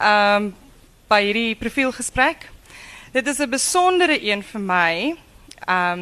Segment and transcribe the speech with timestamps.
[0.00, 0.54] Ehm, um,
[1.06, 2.50] bij jullie profielgesprek.
[3.12, 5.08] Dit is een bijzondere een voor mij.
[5.08, 5.16] Um,
[5.58, 6.00] ehm,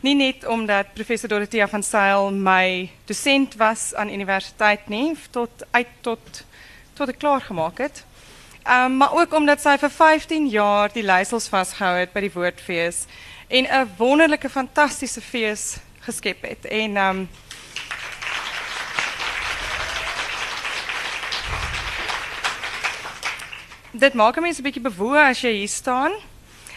[0.00, 5.50] niet net omdat professor Dorothea van Seil mijn docent was aan de universiteit, nie, tot,
[5.70, 6.44] uit tot,
[6.92, 8.04] tot ik klaargemaakt het.
[8.68, 13.06] Um, maar ook omdat zij voor 15 jaar die leisels vastgehouden bij die woordfeest.
[13.46, 16.66] En een wonderlijke, fantastische feest geskept het.
[16.66, 17.28] En, um,
[23.90, 26.12] dit maakt een mens een beetje bewoe als je hier staan.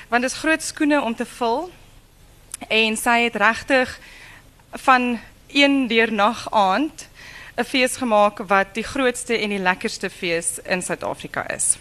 [0.07, 1.69] Want het is groot skoene om te vullen.
[2.67, 3.99] En zij het rechtig
[4.71, 7.07] van een deur nag aand
[7.55, 11.77] een feest gemaakt wat die grootste en die lekkerste feest in Zuid-Afrika is.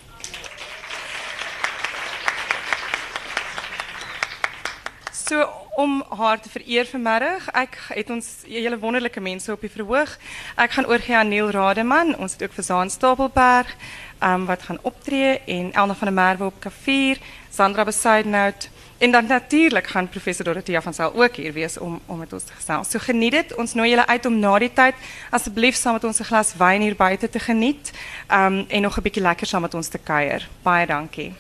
[5.13, 10.19] So om haar te vereer vanmiddag, ek het ons hele wonderlike mense op die verhoog.
[10.61, 13.73] Ek gaan oorgie aan Neil Rademan, ons het ook vir Zaan Stapelberg,
[14.21, 17.19] um, wat gaan optree en Elna van der Merwe op klavier,
[17.51, 18.69] Sandra Besuidenhout
[19.03, 22.45] en dan natuurlik gaan professor Dorothea van Sail ook hier wees om om met ons
[22.45, 22.91] te gesels.
[22.91, 23.55] So geniet dit.
[23.55, 24.95] Ons nooi julle uit om na die tyd
[25.31, 27.93] asseblief saam met ons 'n glas wyn hier buite te geniet.
[28.31, 30.49] Um en nog 'n bietjie lekker saam met ons te kuier.
[30.63, 31.33] Baie dankie.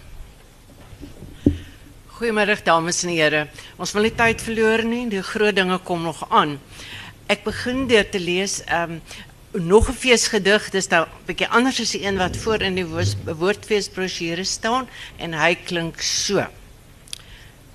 [2.22, 3.38] Goeiemiddag dames en here.
[3.82, 5.08] Ons wil nie tyd verloor nie.
[5.10, 6.52] Die groot dinge kom nog aan.
[7.26, 9.00] Ek begin deur te lees um
[9.58, 10.70] nog 'n feesgedig.
[10.70, 14.86] Dis nou 'n bietjie anders as die een wat voor in die woordfeesbrosjure staan
[15.18, 16.46] en hy klink so.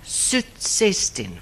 [0.03, 1.40] Soet 16.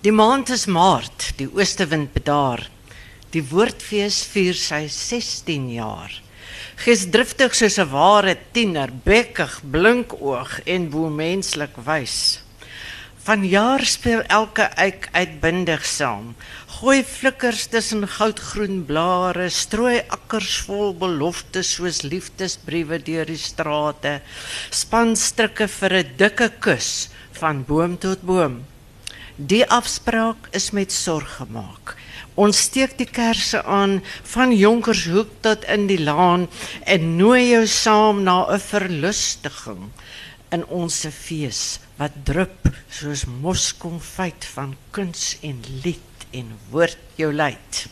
[0.00, 2.70] Die maand is Maart, die oostewind bedaar.
[3.30, 6.22] Die woordfees vier sy 16 jaar.
[6.80, 12.40] Gesdriftig soos 'n ware tiener, bekkig, blinkoog en boemenslik wys.
[13.26, 16.34] Van jaar speel elke eik uitbindig saam.
[16.78, 24.22] Gooi flikkers tussen goudgroen blare, strooi akkers vol beloftes soos liefdesbriewe deur die strate.
[24.70, 28.64] Span strikke vir 'n dikke kus van boom tot boom.
[29.36, 31.96] Die afspraak is met sorg gemaak.
[32.40, 33.98] Ons steek die kersse aan
[34.32, 36.46] van Jonkershoek tot in die laan
[36.88, 39.82] en nooi jou saam na 'n verlustiging
[40.56, 47.86] in ons fees wat drup soos moskonfyt van kuns en lied en woord jou leid.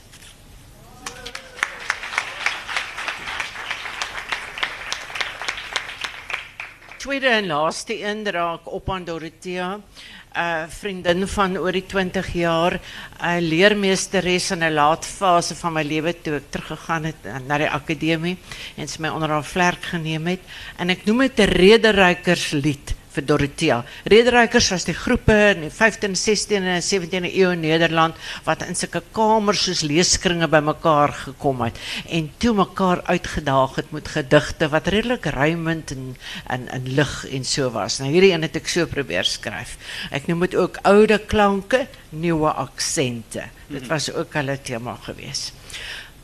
[6.99, 9.81] Tweede en laaste een draak op aan Dorothea.
[10.39, 15.83] Uh, vriendin van die 20 jaar, 'n uh, leermeesteres in 'n laat fase van my
[15.83, 18.37] lewe toe ek teruggegaan het uh, na die akademie
[18.77, 20.41] en sy my onder haar vlerk geneem het.
[20.79, 23.79] En ek noem 'n rederykerslied vir Dorothea.
[24.09, 28.79] Rederykers was die groepe in die 15, 16 en 17 eeu in Nederland wat in
[28.79, 34.91] sulke kamers soos leeskringe bymekaar gekom het en toe mekaar uitgedaag het met gedigte wat
[34.95, 36.15] redelik ruimend en
[36.55, 37.99] in in lig en so was.
[37.99, 39.77] Nou hierdie een het ek so probeer skryf.
[40.15, 43.49] Ek noem dit ook oude klanke, nuwe aksente.
[43.69, 45.53] Dit was ook hulle tema geweest.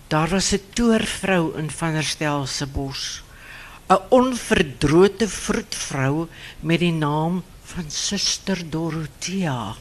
[0.09, 3.24] Daar was 'n toervrou in Van der Stel se bos
[3.93, 6.29] 'n onverdrote vroedvrou
[6.61, 9.75] met die naam van Suster Dorothea.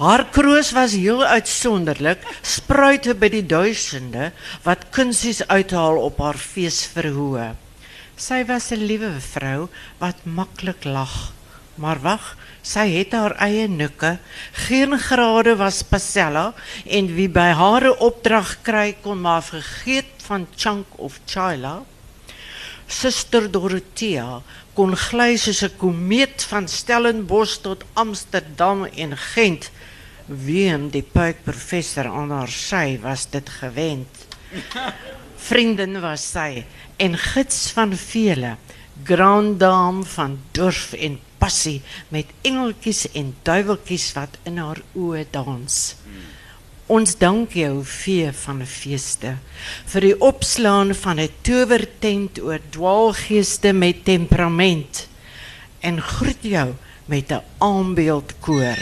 [0.00, 4.30] Haar kroos was heel uitsonderlik, spruite by die duisende
[4.64, 7.52] wat kunsies uithaal op haar feesverhoë.
[8.16, 9.68] Sy was 'n liewe vrou
[9.98, 11.32] wat maklik lag.
[11.74, 14.18] Maar wag, sy het haar eie nukke.
[14.66, 16.54] Geen grade was Pasella
[16.86, 21.84] en wie by haar opdrag kry kon maar vergeet van Chunk of Chila.
[22.90, 24.40] Suster Dorothea
[24.74, 29.70] kon gly soos 'n komeet van Stellenbosch tot Amsterdam en Gent.
[30.26, 34.26] Wien die puik professor aan haar sy was dit gewend.
[35.48, 36.64] Vriendin was sy
[36.96, 38.56] en gids van vele,
[39.04, 45.78] grand dame van durf en passie met engeltjies en duiweltjies wat in haar oë dans.
[46.90, 49.36] Ons dank jou vee van feeste
[49.92, 55.06] vir die opslaan van 'n towertent oor dwaalgeeste met temperament
[55.86, 56.74] en groet jou
[57.06, 58.78] met 'n aanbeeldkoor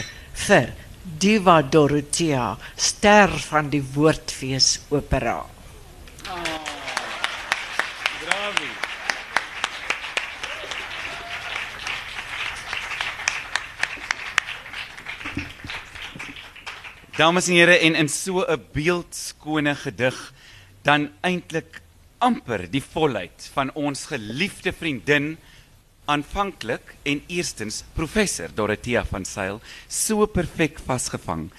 [0.47, 0.73] vir
[1.19, 5.45] Diva Dorothea ster van die woordfees opera.
[6.29, 6.78] Oh.
[17.19, 20.19] Dames en here en in so 'n beeldskone gedig
[20.83, 21.81] dan eintlik
[22.19, 25.37] amper die volheid van ons geliefde vriendin
[26.05, 31.51] aanvanklik en eerstens professor Dorothea van Sail so perfek vasgevang.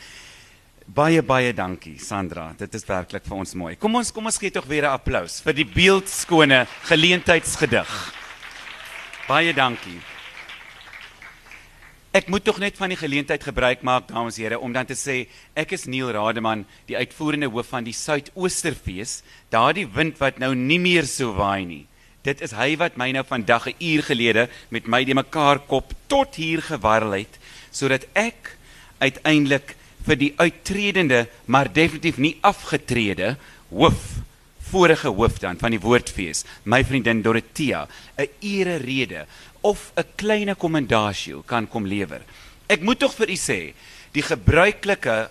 [0.85, 2.53] Baie baie dankie Sandra.
[2.57, 3.75] Dit is werklik vir ons mooi.
[3.75, 8.13] Kom ons kom ons gee tog weer 'n applous vir die beeldskone geleentheidsgedig.
[9.27, 9.99] Baie dankie.
[12.09, 14.95] Ek moet tog net van die geleentheid gebruik maak, dames en here, om dan te
[14.97, 19.19] sê ek is Neil Rademan, die uitvoerende hoof van die Suidoosterfees,
[19.53, 21.83] daardie wind wat nou nie meer so waai nie.
[22.25, 25.93] Dit is hy wat my nou vandag 'n uur gelede met my die mekaar kop
[26.07, 27.37] tot hier gewarrel het
[27.71, 28.57] sodat ek
[28.99, 29.75] uiteindelik
[30.05, 33.37] vir die uittredende maar definitief nie afgetrede
[33.69, 34.25] hoof
[34.69, 39.25] vorige hoof dan van die woordfees my vriendin Dorothea 'n ere rede
[39.61, 42.21] of 'n klein kommendasie kan kom lewer.
[42.67, 43.73] Ek moet tog vir u sê,
[44.11, 45.29] die gebruikelike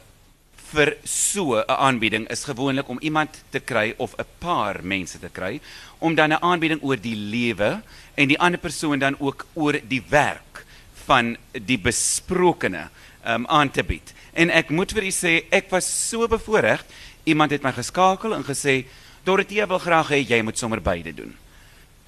[0.73, 5.29] vir so 'n aanbieding is gewoonlik om iemand te kry of 'n paar mense te
[5.29, 5.61] kry
[5.99, 7.83] om dan 'n aanbieding oor die lewe
[8.15, 10.65] en die ander persoon dan ook oor die werk
[11.07, 12.89] van die besprokene
[13.27, 14.13] um, aan te bied.
[14.33, 16.85] En ek moet vir u sê, ek was so bevoorreg.
[17.25, 18.85] Iemand het my geskakel en gesê,
[19.25, 21.37] "Dorothea wil graag hê jy moet sommer beide doen."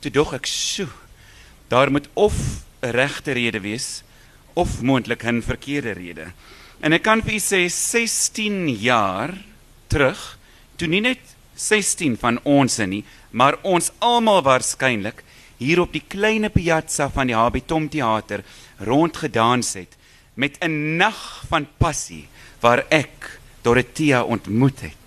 [0.00, 0.88] Toe dog ek, "Sjoe,
[1.70, 2.34] daar moet of
[2.82, 4.02] 'n regte rede wees
[4.52, 6.32] of moontlik 'n verkeerde rede."
[6.80, 9.34] En ek kan vir u sê 16 jaar
[9.86, 10.38] terug,
[10.76, 11.20] toe nie net
[11.54, 15.22] 16 van ons nie, maar ons almal waarskynlik
[15.60, 18.44] hier op die klein piazza van die Habitom teater
[18.78, 19.96] rondgedans het
[20.34, 22.28] met 'n nag van passie
[22.60, 24.99] waar ek Dorothea ontmoet het.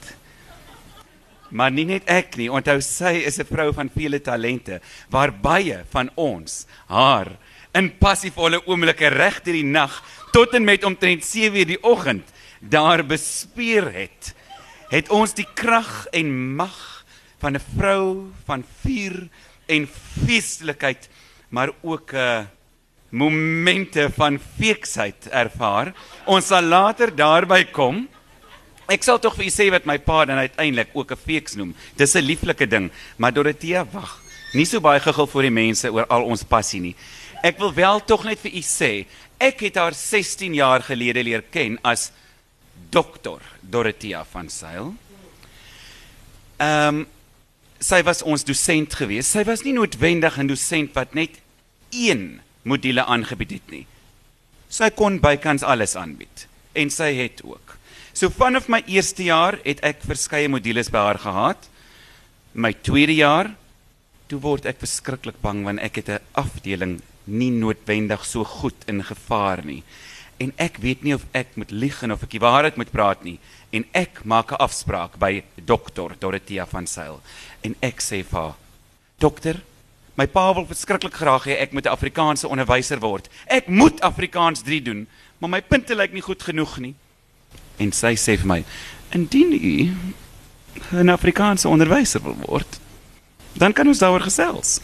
[1.53, 5.85] Maar nie net ek nie, onthou sy is 'n vrou van vele talente waar baie
[5.91, 7.29] van ons haar
[7.73, 10.01] in passievolle oomblikke reg deur die nag
[10.33, 12.25] tot en met omtrent 7:00 die oggend
[12.59, 14.33] daar bespeer het.
[14.89, 17.05] Het ons die krag en mag
[17.39, 19.27] van 'n vrou van vuur
[19.67, 19.87] en
[20.25, 21.09] feestelikheid,
[21.49, 22.45] maar ook 'n uh, eh,
[23.09, 25.93] momente van feeksheid ervaar.
[26.25, 28.07] Ons sal later daarby kom.
[28.91, 31.75] Ek sal tog vir u sê wat my pa dan uiteindelik ook 'n feeks noem.
[31.95, 34.21] Dis 'n lieflike ding, maar Dorothea wag.
[34.53, 36.95] Nie so baie gegil vir die mense oor al ons passie nie.
[37.43, 39.05] Ek wil wel tog net vir u sê,
[39.39, 42.11] ek het haar 16 jaar gelede leer ken as
[42.89, 44.93] dokter Dorothea van Sail.
[46.59, 47.07] Ehm um,
[47.83, 49.31] sy was ons dosent geweest.
[49.31, 51.41] Sy was nie noodwendig 'n dosent wat net
[51.91, 53.85] een module aangebied het nie.
[54.69, 57.72] Sy kon bykans alles aanbied en sy het ook.
[58.13, 61.63] So vanaf my eerste jaar het ek verskeie modules by haar gehad.
[62.53, 63.49] My tweede jaar
[64.29, 69.01] toe word ek verskriklik bang want ek het 'n afdeling nie noodwendig so goed in
[69.01, 69.83] gevaar nie.
[70.39, 73.23] En ek weet nie of ek moet lieg en of ek die waarheid moet praat
[73.23, 73.39] nie.
[73.71, 77.19] En ek maak 'n afspraak by dokter Dorothea van Sail
[77.63, 78.55] en ek sê vir haar:
[79.17, 79.61] "Dokter,
[80.15, 83.29] My pa wil verskriklik graag hê ek moet 'n Afrikaanse onderwyser word.
[83.47, 85.07] Ek moet Afrikaans 3 doen,
[85.39, 86.95] maar my punte lyk nie goed genoeg nie.
[87.77, 88.63] En sy sê vir my:
[89.11, 89.93] "Indien u
[90.91, 92.79] 'n Afrikaanse onderwyser wil word,
[93.53, 94.79] dan kan ons daaroor gesels.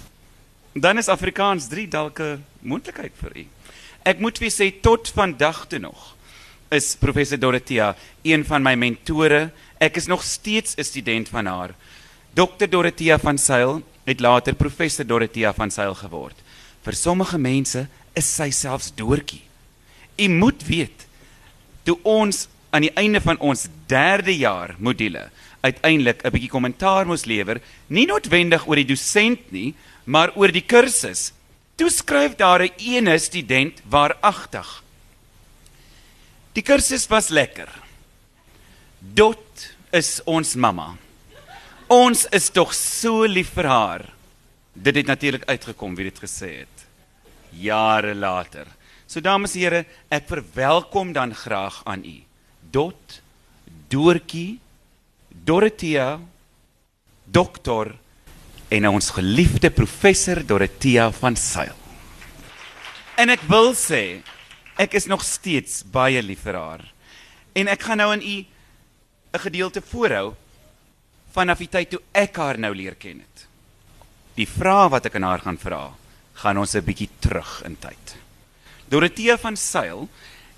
[0.74, 3.46] Dan is Afrikaans 3 dalk 'n moontlikheid vir u."
[4.04, 6.16] Ek moet vir sê tot vandag toe nog
[6.70, 9.50] is professor Dorothea een van my mentore.
[9.78, 11.74] Ek is nog steeds 'n student van haar.
[12.34, 16.36] Dr Dorothea van Sail het later professor Dorothea van Sail geword.
[16.82, 19.42] Vir sommige mense is sy selfs doortjie.
[20.18, 21.08] U moet weet,
[21.84, 25.30] toe ons aan die einde van ons 3de jaar module
[25.62, 30.66] uiteindelik 'n bietjie kommentaar moes lewer, nie noodwendig oor die dosent nie, maar oor die
[30.66, 31.34] kursus.
[31.76, 34.84] Toe skryf daar 'n ene student waaragtig.
[36.54, 37.70] Die kursus was lekker.
[39.00, 40.98] Dot is ons mamma.
[41.88, 44.06] Ons is tog so lief vir haar.
[44.74, 46.86] Dit het natuurlik uitgekom wie dit gesê het.
[47.52, 48.68] Jare later.
[49.08, 52.29] So dames en here, ek verwelkom dan graag aan u.
[52.72, 53.22] Dot
[53.90, 54.60] Doortjie
[55.30, 56.20] Dorothea
[57.26, 57.96] dokter
[58.70, 61.74] en ons geliefde professor Dorothea van Sail.
[63.18, 64.22] En ek wil sê
[64.80, 66.84] ek is nog steeds baie lief vir haar.
[67.58, 70.36] En ek gaan nou aan u 'n gedeelte voorhou
[71.34, 73.48] vanaf die tyd toe ek haar nou leer ken het.
[74.36, 75.94] Die vraag wat ek aan haar gaan vra,
[76.34, 78.16] gaan ons 'n bietjie terug in tyd.
[78.90, 80.10] Dorothea van Sail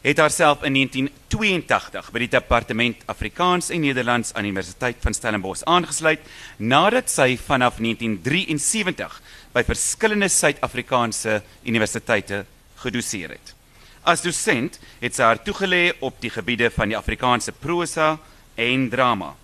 [0.01, 5.61] het haarself in 1982 by die departement Afrikaans en Nederlands aan die Universiteit van Stellenbosch
[5.69, 6.23] aangesluit
[6.57, 9.19] nadat sy vanaf 1973
[9.53, 12.45] by verskillende Suid-Afrikaanse universiteite
[12.81, 13.53] gedoseer het.
[14.01, 18.15] As dosent het sy haar toegelê op die gebiede van die Afrikaanse prosa
[18.57, 19.35] en drama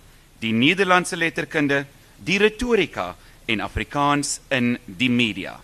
[0.42, 1.84] die Nederlandse letterkunde,
[2.22, 3.12] die retorika
[3.46, 5.58] en Afrikaans in die media.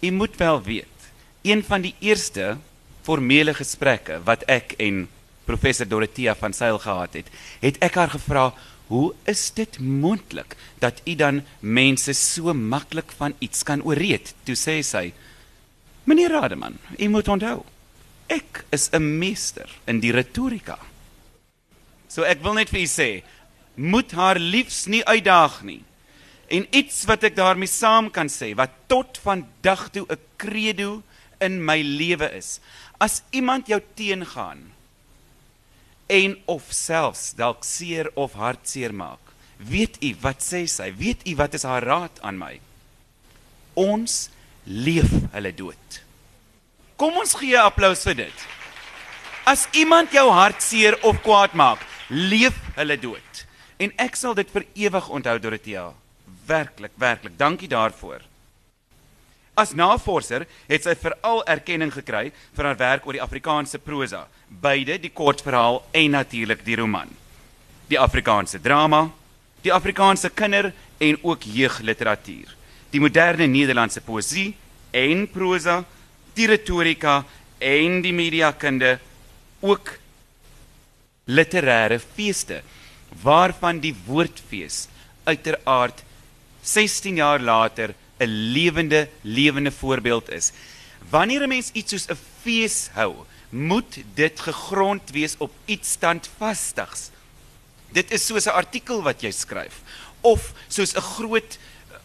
[0.00, 1.08] U moet wel weet,
[1.42, 2.56] een van die eerste
[3.02, 5.06] formele gesprekke wat ek en
[5.46, 7.30] professor Dorothea van Sail gehad het,
[7.60, 8.52] het ek haar gevra,
[8.86, 14.54] "Hoe is dit moontlik dat u dan mense so maklik van iets kan ooreed?" Toe
[14.54, 15.12] sê sy,
[16.04, 17.64] "Meneer Rademan, u moet onthou,
[18.26, 20.78] ek is 'n meester in die retorika."
[22.08, 23.22] So ek wil net vir u sê,
[23.74, 25.82] moet haar liefs nie uitdaag nie.
[26.52, 31.02] En iets wat ek daarmee saam kan sê wat tot vandag toe 'n credo
[31.40, 32.60] in my lewe is.
[33.02, 34.60] As iemand jou teengaan
[36.06, 40.92] en of selfs dalk seer of hartseer maak, weet u wat sê sy?
[40.94, 42.52] Weet u wat is haar raad aan my?
[43.74, 44.28] Ons
[44.64, 45.98] leef hulle dood.
[46.96, 48.38] Kom ons gee 'n applous vir dit.
[49.44, 53.46] As iemand jou hartseer of kwaad maak, leef hulle dood.
[53.78, 55.92] En ek sal dit vir ewig onthou Dorothea.
[56.46, 57.38] Werklik, werklik.
[57.38, 58.20] Dankie daarvoor.
[59.54, 64.96] As navorser het sy veral erkenning gekry vir haar werk oor die Afrikaanse prosa, beide
[65.00, 67.10] die kortverhaal en natuurlik die roman.
[67.88, 69.10] Die Afrikaanse drama,
[69.62, 72.48] die Afrikaanse kinder en ook jeugliteratuur.
[72.92, 74.54] Die moderne Nederlandse poësie
[74.96, 75.82] en prosa,
[76.36, 77.20] die retorika
[77.60, 78.96] en die mediakunde
[79.60, 79.98] ook
[81.28, 82.62] literêre feeste
[83.22, 84.86] waarvan die woordfees
[85.28, 86.00] uiteraard
[86.62, 87.92] 16 jaar later
[88.22, 90.52] 'n lewende lewende voorbeeld is.
[91.10, 93.14] Wanneer 'n mens iets soos 'n fees hou,
[93.48, 97.10] moet dit gegrond wees op iets standvastigs.
[97.92, 99.82] Dit is soos 'n artikel wat jy skryf
[100.20, 101.58] of soos 'n groot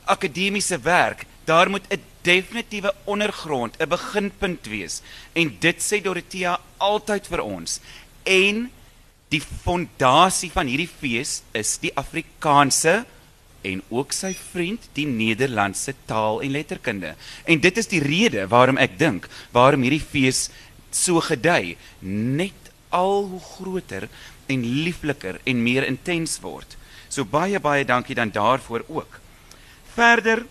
[0.05, 1.25] akademiese werk.
[1.45, 5.01] Daar moet 'n definitiewe ondergrond, 'n beginpunt wees.
[5.33, 7.79] En dit sê Dorothea altyd vir ons.
[8.23, 8.71] En
[9.29, 13.05] die fondasie van hierdie fees is die Afrikaanse
[13.67, 17.13] en ook sy vriend die Nederlandse taal en letterkunde.
[17.45, 20.47] En dit is die rede waarom ek dink waarom hierdie fees
[20.91, 24.07] so gedei net al hoe groter
[24.47, 26.77] en liefliker en meer intens word.
[27.09, 29.19] So baie baie dankie dan daarvoor ook.
[29.95, 30.45] Verder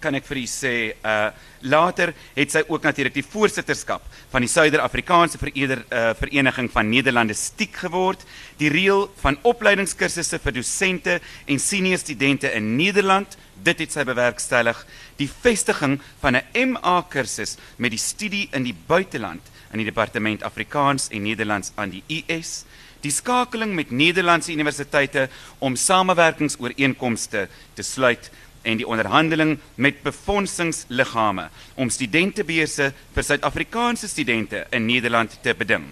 [0.00, 1.30] kan ek vir u sê uh
[1.60, 4.00] later het sy ook natuurlik die voorsitterskap
[4.32, 8.24] van die Suider-Afrikaanse Vereeder uh Vereniging van Nederlandistiek geword,
[8.56, 14.80] die reël van opleidingskursusse vir dosente en senior studente in Nederland, dit het sy bewerkstellig,
[15.20, 19.42] die vestiging van 'n MA kursus met die studie in die buiteland
[19.72, 22.64] in die departement Afrikaans en Nederlands aan die US
[23.04, 25.28] die skakeling met Nederlandse universiteite
[25.58, 28.30] om samewerkingsooreenkomste te sluit
[28.62, 35.86] en die onderhandeling met befondsingsliggame om studentebeurse vir Suid-Afrikaanse studente in Nederland te beding.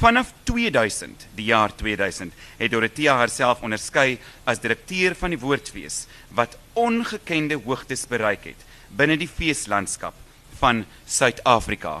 [0.00, 4.18] Vanaf 2000, die jaar 2000, het Dorothea haarself onderskei
[4.48, 8.66] as direkteur van die Woordfees wat ongekende hoogtes bereik het
[8.96, 10.16] binne die feeslandskap
[10.60, 12.00] van Suid-Afrika.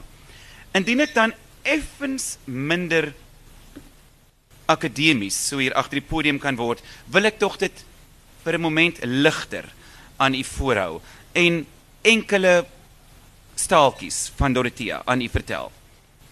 [0.76, 3.12] Indien ek dan effens minder
[4.72, 6.82] akademies so hier agter die podium kan word,
[7.12, 7.84] wil ek tog dit
[8.44, 9.68] vir 'n moment ligter
[10.22, 11.00] aan u voorhou
[11.32, 11.64] en
[12.06, 12.54] enkele
[13.54, 15.72] staaltjies van Dorothea aan u vertel.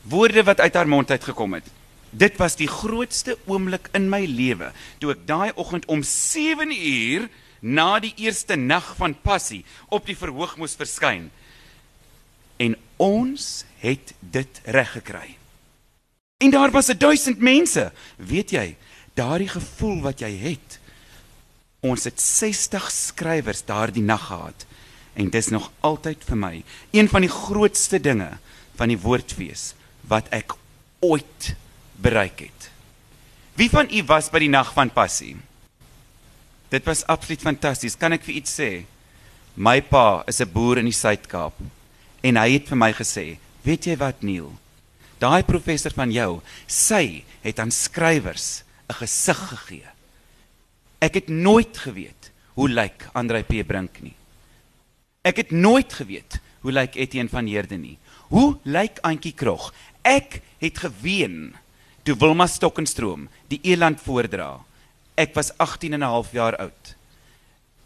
[0.02, 1.66] Woorde wat uit haar mond uit gekom het.
[2.10, 7.28] Dit was die grootste oomblik in my lewe toe ek daai oggend om 7 uur
[7.60, 11.28] na die eerste nag van passie op die verhoog moes verskyn.
[12.56, 15.36] En ons het dit reg gekry.
[16.40, 17.90] En daar was 1000 mense.
[18.16, 18.76] Weet jy,
[19.14, 20.80] daardie gevoel wat jy het
[21.80, 24.66] Ons het 60 skrywers daardie nag gehad
[25.16, 26.54] en dis nog altyd vir my
[26.92, 28.36] een van die grootste dinge
[28.76, 29.72] van die woordfees
[30.08, 30.52] wat ek
[31.00, 31.54] ooit
[32.00, 32.68] bereik het.
[33.56, 35.36] Wie van u was by die nag van passie?
[36.70, 37.96] Dit was absoluut fantasties.
[37.98, 38.70] Kan ek vir iets sê?
[39.56, 41.56] My pa is 'n boer in die Suid-Kaap
[42.22, 44.52] en hy het vir my gesê, "Weet jy wat, Neil?
[45.18, 49.99] Daai professor van jou, sy het aan skrywers 'n gesig gegee."
[51.00, 52.28] Ek het nooit geweet
[52.60, 54.14] hoe lyk Andrei P Brink nie.
[55.24, 57.96] Ek het nooit geweet hoe lyk Etienne van Heerden nie.
[58.28, 59.70] Hoe lyk Antjie Krog?
[60.04, 61.54] Ek het geween
[62.04, 64.58] toe Wilma Stokkenstroom die eland voordra.
[65.16, 66.94] Ek was 18 en 'n half jaar oud.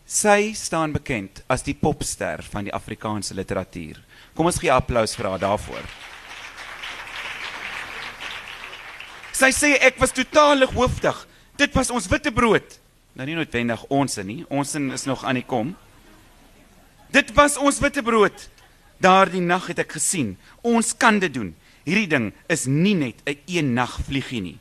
[0.06, 4.02] Sy staan bekend as die popster van die Afrikaanse literatuur.
[4.35, 5.87] Kom ons gee applous vir haar daarvoor.
[9.33, 11.26] Sy sê ek was totaal hoofdig.
[11.56, 12.84] Dit was ons witbrood.
[13.14, 14.42] Nou nie noodwendig ons nie.
[14.50, 15.75] Ons is nog aan die kom.
[17.14, 18.49] Dit was ons witbrood.
[19.02, 21.54] Daardie nag het ek gesien, ons kan dit doen.
[21.85, 24.59] Hierdie ding is nie net 'n een, nag vliegie nie.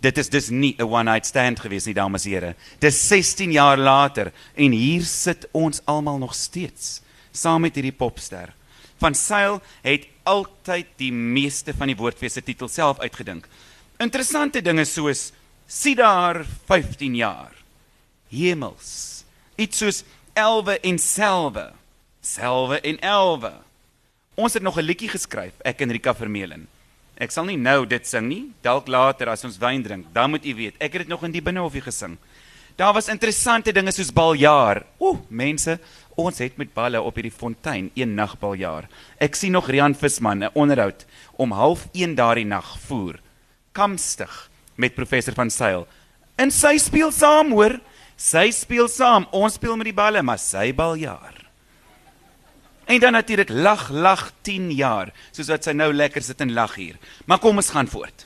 [0.00, 2.54] Dit is dus nie 'n one night stand gewees nie, dames en here.
[2.78, 7.02] Dis 16 jaar later en hier sit ons almal nog steeds
[7.32, 8.54] saam met hierdie popster
[8.98, 13.46] Van Sail het altyd die meeste van die woordfees se titel self uitgedink.
[14.02, 15.30] Interessante dinge soos
[15.68, 17.52] sien daar 15 jaar.
[18.32, 19.24] Hemels.
[19.56, 21.72] Iets soos elwe en selwe.
[22.24, 23.52] Selwe en elwe.
[24.34, 26.68] Ons het nog 'n liedjie geskryf, ek en Rika Vermeulen.
[27.16, 30.06] Ek sal nie nou dit sing nie, dalk later as ons wyn drink.
[30.12, 32.16] Dan moet u weet, ek het dit nog in die binnehofie gesing.
[32.76, 34.86] Daar was interessante dinge soos baljaar.
[34.98, 35.80] Ooh, mense,
[36.14, 38.88] ons het met balle op hierdie fontein een nag baljaar.
[39.18, 41.04] Ek sien nog Rian Visman 'n onderhoud
[41.36, 43.20] om 0.30 daardie nag voer.
[43.72, 44.47] Kamstig
[44.78, 45.86] met professor van Sail.
[46.38, 47.76] En sy speel saam, hoor.
[48.18, 49.26] Sy speel saam.
[49.34, 51.34] Ons speel met die balle, maar sy baljaar.
[52.88, 56.72] En dan natuurlik lag lag 10 jaar, soos wat sy nou lekker sit en lag
[56.78, 56.96] hier.
[57.28, 58.24] Maar kom ons gaan voort.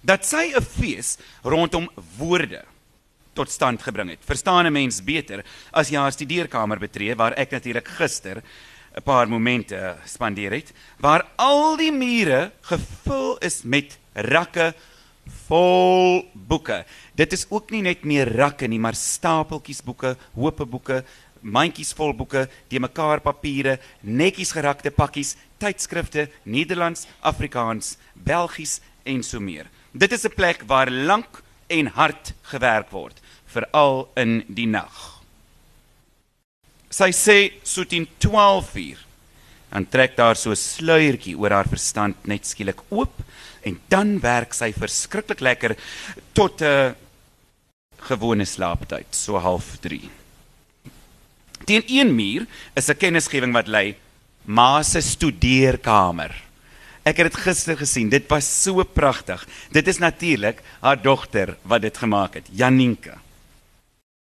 [0.00, 2.64] Dat sy 'n fees rondom woorde
[3.34, 4.24] tot stand gebring het.
[4.24, 8.42] Verstaan 'n mens beter as jy haar studeerkamer betree waar ek natuurlik gister
[8.96, 14.74] 'n paar momente spandeer het waar al die mure gevul is met rakke
[15.46, 16.82] vol boeke.
[17.14, 21.02] Dit is ook nie net meer rakke nie, maar stapeltjies boeke, hoope boeke,
[21.42, 29.40] mandjies vol boeke, die mekaar papiere, netjies gerakte pakkies, tydskrifte, Nederlands, Afrikaans, Belgies en so
[29.40, 29.66] meer.
[29.92, 35.22] Dit is 'n plek waar lank en hard gewerk word, veral in die nag.
[36.90, 38.98] Sy sê so teen 12 uur
[39.72, 43.12] dan trek daar so 'n sluiertjie oor haar verstand net skielik oop
[43.62, 45.76] en dan werk sy verskriklik lekker
[46.32, 46.94] tot 'n
[48.08, 50.10] gewone slaaptyd, so 0.30.
[51.64, 53.94] Teen een muur is 'n kennisgewing wat lê
[54.44, 56.34] Ma se studeerkamer.
[57.02, 58.08] Ek het dit gister gesien.
[58.08, 59.46] Dit was so pragtig.
[59.70, 63.18] Dit is natuurlik haar dogter wat dit gemaak het, Janinka.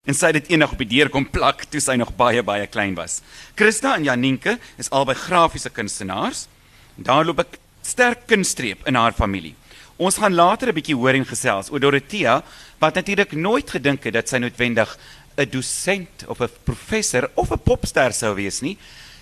[0.03, 2.67] En sy het dit eendag op die deur kom plak toe sy nog baie baie
[2.67, 3.21] klein was.
[3.55, 6.47] Christa en Janinka is albei grafiese kunstenaars.
[6.95, 9.55] Daar loop 'n sterk kunststreep in haar familie.
[9.97, 12.43] Ons gaan later 'n bietjie hoor en gesels oor Dorothea
[12.79, 14.97] wat natuurlik nooit gedink het dat sy noodwendig
[15.37, 18.77] 'n dosent of 'n professor of 'n popster sou wees nie.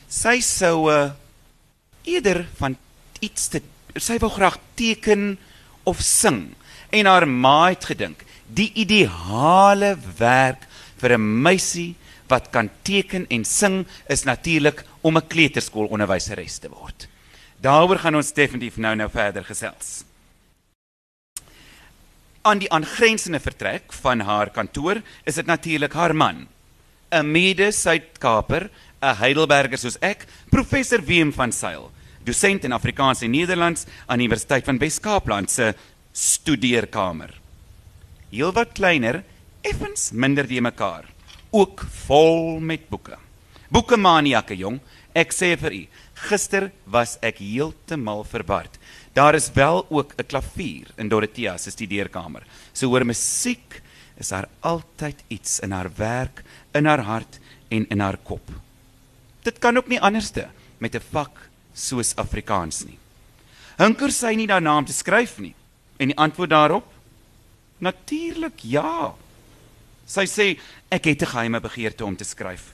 [0.08, 1.12] Sy sou uh,
[2.04, 2.78] eerder van
[3.20, 3.62] iets te
[3.96, 5.38] sy wou graag teken
[5.84, 6.56] of sing
[6.90, 11.96] en haar ma het gedink die ideale werk vir 'n meisie
[12.28, 17.08] wat kan teken en sing is natuurlik om 'n kleuterskoolonderwyseres te word.
[17.62, 20.02] Daaroor gaan ons definitief nou nou verder gesels.
[22.42, 26.48] Aan die aangrensende vertrek van haar kantoor is dit natuurlik haar man,
[27.12, 28.70] 'n mede-Suid-Kaper,
[29.02, 31.92] 'n Heidelberger soos ek, professor Wim van Sail,
[32.24, 35.76] dosent in Afrikaans en Nederlands aan die Universiteit van Wes-Kaapland se
[36.12, 37.30] studeerkamer.
[38.32, 39.24] Heelwat kleiner,
[39.62, 41.06] effens minder die mekaar,
[41.52, 43.18] ook vol met boeke.
[43.70, 44.80] Boekemaniakke jong,
[45.14, 45.88] ek sê vir u,
[46.30, 48.78] gister was ek heeltemal verbaasd.
[49.14, 52.44] Daar is wel ook 'n klavier in Dorothea se studeerkamer.
[52.74, 53.82] So hoor musiek
[54.18, 58.50] is daar altyd iets in haar werk, in haar hart en in haar kop.
[59.44, 62.98] Dit kan ook nie anderste met 'n vak soos Afrikaans nie.
[63.78, 65.56] Hunker sy nie daarna om te skryf nie.
[65.98, 66.86] En die antwoord daarop?
[67.78, 69.14] Natuurlik ja.
[70.06, 72.74] Sy sê ek het 'n geheime begeerte om te skryf.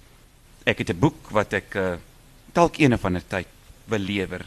[0.65, 1.95] Ek het 'n boek wat ek uh,
[2.57, 3.47] dalk eene van 'n tyd
[3.85, 4.45] wil lewer.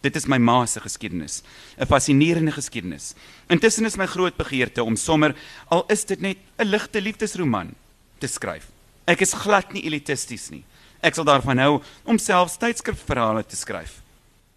[0.00, 1.42] Dit is my ma se geskiedenis,
[1.78, 3.14] 'n fascinerende geskiedenis.
[3.48, 5.34] Intussen is my groot begeerte om sommer
[5.68, 7.74] al is dit net 'n ligte liefdesroman
[8.18, 8.66] te skryf.
[9.06, 10.64] Ek is glad nie elitisties nie.
[11.02, 14.02] Ek sal daarvan hou om selfs tydskrifverhale te skryf.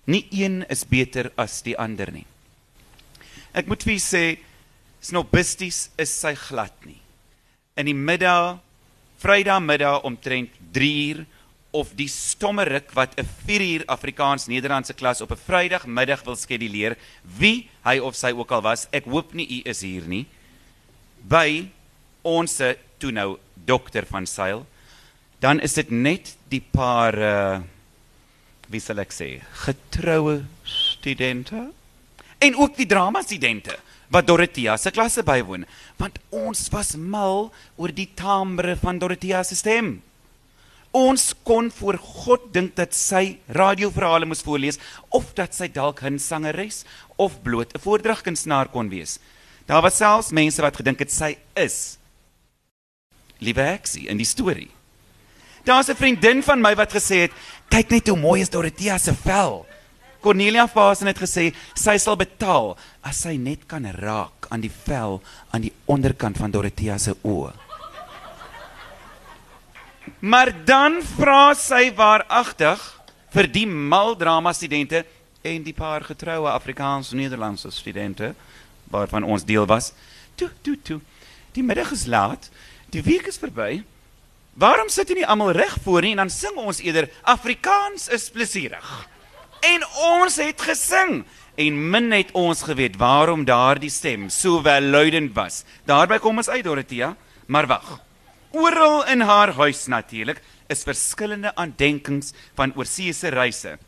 [0.06, 2.26] Nie een is beter as die ander nie.
[3.54, 4.38] Ek moet vir sê
[5.02, 7.02] snobisties is sy glad nie.
[7.76, 8.60] In die middag,
[9.18, 11.26] Vrydag middag omtrent 3 uur
[11.74, 16.98] of die stommerik wat 'n 4 uur Afrikaans Nederlandse klas op 'n Vrydagmiddag wil skeduleer,
[17.38, 20.26] wie hy of sy ook al was, ek hoop nie u is hier nie.
[21.28, 21.70] By
[22.22, 22.62] ons
[22.98, 24.66] toe nou dokter van Sail,
[25.40, 27.62] dan is dit net die paar uh
[28.70, 31.68] wie sal ek sê, getroue studente
[32.40, 33.76] en ook die drama studente
[34.14, 35.66] wat Dorothea se klasse bywoon,
[35.98, 40.02] want ons was mal oor die timbre van Dorothea se stem.
[40.94, 44.78] Ons kon voor God dink dat sy radioverhale moes voorlees
[45.10, 46.86] of dat sy dalk 'n sangeres
[47.18, 49.20] of bloot 'n voordragkunstenaar kon wees.
[49.66, 51.98] Daar was selfs mense wat gedink het sy is
[53.44, 54.70] Liewe Heksie in die storie.
[55.66, 57.32] Daar's 'n vriendin van my wat gesê het,
[57.70, 59.66] "Kyk net hoe mooi is Dorothea se vel."
[60.22, 65.22] Cornelia Fasen het gesê sy sal betaal as sy net kan raak aan die vel
[65.52, 67.54] aan die onderkant van Dorothea se oë.
[70.24, 72.80] Maar dan vra sy waaragtig
[73.36, 75.02] vir die maldrama studente
[75.44, 78.30] en die paar getroue Afrikaans-Nederlandse studente
[78.94, 79.92] waarvan ons deel was.
[80.40, 81.00] Toe, toe, toe.
[81.52, 82.48] Die middag is laat.
[82.96, 83.82] Die week is verby.
[84.56, 88.30] Waarom sit jy nie almal reg voor nie en dan sing ons eerder Afrikaans is
[88.32, 88.96] plesierig.
[89.60, 89.84] En
[90.14, 91.26] ons het gesing
[91.60, 95.66] en min het ons geweet waarom daardie stem so welluidend was.
[95.84, 97.12] Daarby kom ons uit Dorothea,
[97.52, 97.98] maar wag.
[98.54, 100.38] Oral in haar huis natuurlik
[100.70, 103.80] is verskillende aandenkings van oorseese reise.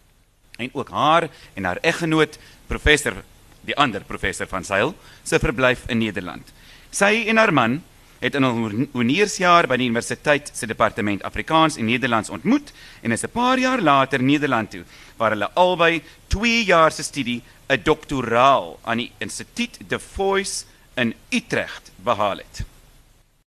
[0.58, 3.14] En ook haar en haar eggenoot professor,
[3.62, 6.50] die ander professor van Seil, se verblyf in Nederland.
[6.90, 7.78] Sy en haar man
[8.24, 12.74] het in hul honeursjaar by die universiteit se departement Afrikaans en Nederlands ontmoet
[13.04, 14.84] en is 'n paar jaar later Nederland toe
[15.18, 21.14] waar hulle albei 2 jaar se studie 'n doktoraal aan die Instituut de Voice in
[21.30, 22.75] Utrecht behaal het.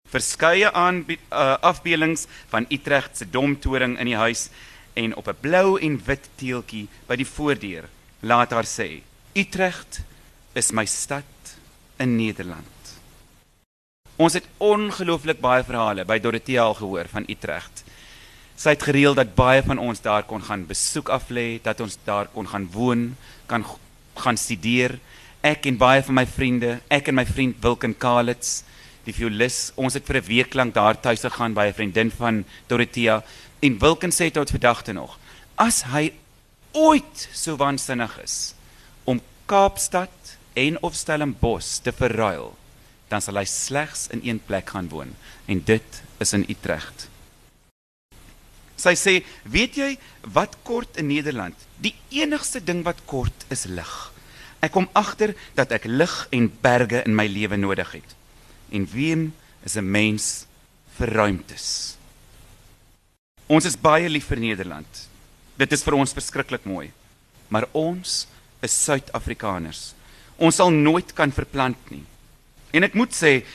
[0.10, 1.18] Verskeie aan uh,
[1.62, 4.50] afbeeldings van Utrecht se domtoring in die huis
[4.94, 7.90] en op 'n blou en wit teeltjie by die voordeur
[8.20, 9.02] laat haar sê:
[9.34, 10.02] Utrecht
[10.54, 11.24] is my stad
[12.00, 12.66] in Nederland.
[14.18, 17.84] Ons het ongelooflik baie verhale by Dorothea al gehoor van Utrecht.
[18.58, 21.98] Sy het gereël dat baie van ons daar kon gaan besoek af lê, dat ons
[22.04, 23.16] daar kon gaan woon,
[23.46, 23.66] kan
[24.18, 24.98] gaan studeer.
[25.46, 28.64] Ek en baie van my vriende, ek en my vriend Wilken Kalitz,
[29.08, 32.46] die violis, ons het vir 'n week lank daar tuis gegaan by 'n vriendin van
[32.68, 33.24] Dorothea
[33.60, 35.18] en Wilken sê tot verdagte nog,
[35.56, 36.14] as hy
[36.74, 38.54] ooit so waansinnig is
[39.06, 42.58] om Kaapstad en of Stellenbosch te verruil
[43.08, 45.16] dan sal hy slegs in een plek gaan woon
[45.48, 47.08] en dit is in Utrecht.
[48.76, 51.56] Sy sê, "Weet jy wat kort in Nederland?
[51.82, 54.12] Die enigste ding wat kort is lig.
[54.60, 58.17] Ek kom agter dat ek lig en berge in my lewe nodig het.
[58.72, 60.46] En wien is 'n mens
[60.98, 61.98] vir ruimtes."
[63.48, 65.08] Ons is baie lief vir Nederland.
[65.58, 66.92] Dit is vir ons verskriklik mooi.
[67.50, 68.28] Maar ons
[68.62, 69.94] is Suid-Afrikaners.
[70.38, 72.04] Ons sal nooit kan verplant nie.
[72.76, 73.46] En ek moet sê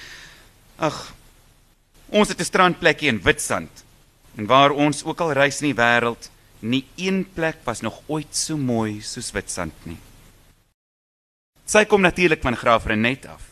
[0.79, 1.15] ag
[2.09, 3.85] ons het 'n strandplekkie in Witstrand
[4.37, 8.35] en waar ons ook al reis in die wêreld, nie een plek was nog ooit
[8.37, 9.99] so mooi soos Witstrand nie.
[11.67, 13.52] Sy kom natuurlik van Graafrenet af.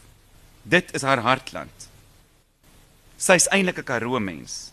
[0.62, 1.88] Dit is haar hartland.
[3.16, 4.72] Sy's eintlik 'n Karoo mens.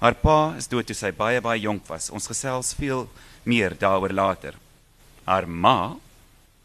[0.00, 2.10] Haar pa is dood toe sy baie baie jonk was.
[2.10, 3.08] Ons gesels veel
[3.44, 4.54] meer daaroor later.
[5.24, 5.96] Haar ma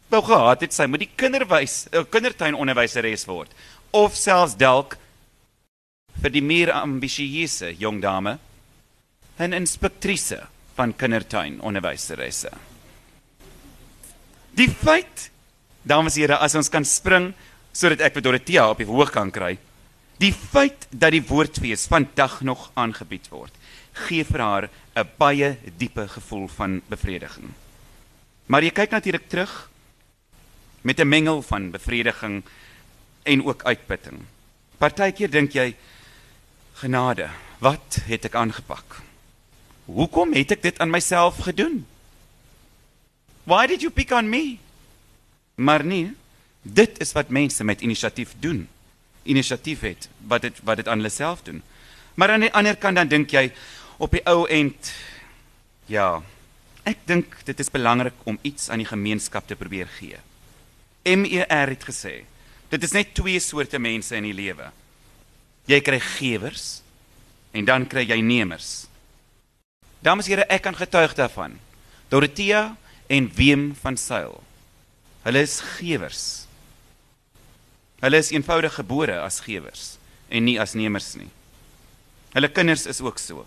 [0.08, 3.50] wou gehad het sy moet die kinderwys 'n uh, kindertuin onderwyseres word
[3.90, 4.96] of selfs dalk
[6.22, 8.38] vir die meer ambisieuse jong dame
[9.38, 12.50] 'n inspektrice van kindertuin onderwyseresse.
[14.56, 15.30] Die feit
[15.82, 17.34] dames en here as ons kan spring
[17.76, 19.56] sodat ek vir Dorothea op die hoog kan kry.
[20.16, 23.52] Die feit dat die woordfees vandag nog aangebied word,
[24.06, 27.52] gee vir haar 'n baie diepe gevoel van bevrediging.
[28.46, 29.68] Maar jy kyk natuurlik terug
[30.82, 32.44] met 'n mengel van bevrediging
[33.22, 34.24] en ook uitputting.
[34.78, 35.74] Partykeer dink jy
[36.74, 39.02] genade, wat het ek aangepak?
[39.84, 41.86] Hoekom het ek dit aan myself gedoen?
[43.44, 44.58] Why did you pick on me?
[45.54, 46.14] Maar nee,
[46.74, 48.66] dit is wat mense met inisiatief doen.
[49.22, 51.62] Inisiatief het wat dit wat dit aan hulle self doen.
[52.14, 53.50] Maar aan die ander kant dan dink jy
[53.98, 54.92] op die ou end
[55.86, 56.22] ja,
[56.86, 60.18] ek dink dit is belangrik om iets aan die gemeenskap te probeer gee.
[61.06, 62.24] MER het gesê,
[62.70, 64.72] dit is net twee soorte mense in die lewe.
[65.70, 66.80] Jy kry gewers
[67.54, 68.86] en dan kry jy nemers.
[70.02, 71.56] Dames en here, ek kan getuig daarvan.
[72.10, 72.76] Dorothea
[73.10, 74.40] en Wim van Sail.
[75.26, 76.45] Hulle is gewers.
[78.00, 79.96] Hulle is eenvoudig gebore as gewers
[80.28, 81.30] en nie as nemers nie.
[82.34, 83.46] Hulle kinders is ook so.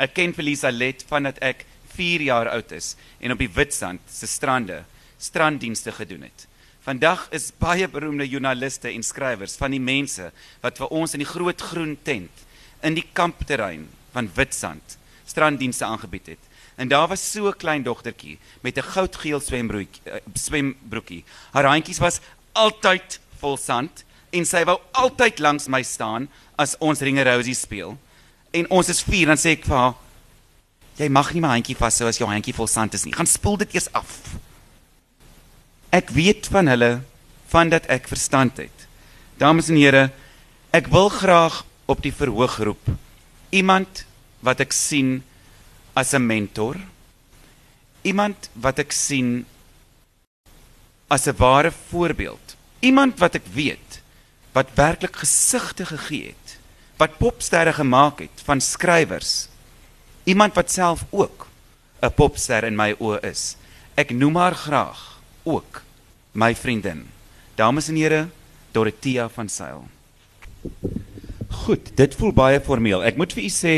[0.00, 4.28] Ek ken Felisa Let vandat ek 4 jaar oud is en op die Witstrand se
[4.30, 4.84] strande
[5.20, 6.46] stranddienste gedoen het.
[6.80, 10.30] Vandag is baie beroemde joernaliste en skrywers van die mense
[10.62, 12.46] wat vir ons in die groot groen tent
[12.80, 14.96] in die kampterrein van Witstrand
[15.28, 16.46] stranddienste aangebied het.
[16.80, 21.24] En daar was so 'n klein dogtertjie met 'n goudgeel swembroekie uh, swembroekie.
[21.52, 22.20] Haar handjies was
[22.52, 26.28] altyd vol sand en sy wou altyd langs my staan
[26.60, 27.96] as ons ringe rosie speel.
[28.52, 29.98] En ons is vier dan sê ek vir haar
[31.00, 33.14] jy mag nie my handjie vashou as jou handjie vol sand is nie.
[33.16, 34.10] Gaan spoel dit eers af.
[35.90, 37.00] Ek weet van hulle
[37.50, 38.86] van dat ek verstand het.
[39.40, 40.10] Dames en here,
[40.76, 42.92] ek wil graag op die verhoog roep
[43.50, 44.04] iemand
[44.46, 45.22] wat ek sien
[45.94, 46.76] as 'n mentor.
[48.02, 49.44] Iemand wat ek sien
[51.08, 52.56] as 'n ware voorbeeld.
[52.80, 54.00] Iemand wat ek weet
[54.56, 56.56] wat werklik gesigte gegee het,
[56.98, 59.46] wat popsterre gemaak het van skrywers.
[60.24, 61.46] Iemand wat self ook
[62.02, 63.56] 'n popster in my oë is.
[63.94, 65.82] Ek noem haar graag ook
[66.32, 67.06] my vriendin.
[67.54, 68.28] Dames en here,
[68.72, 69.84] Dorothea van Sail.
[71.48, 73.04] Goed, dit voel baie formeel.
[73.04, 73.74] Ek moet vir u sê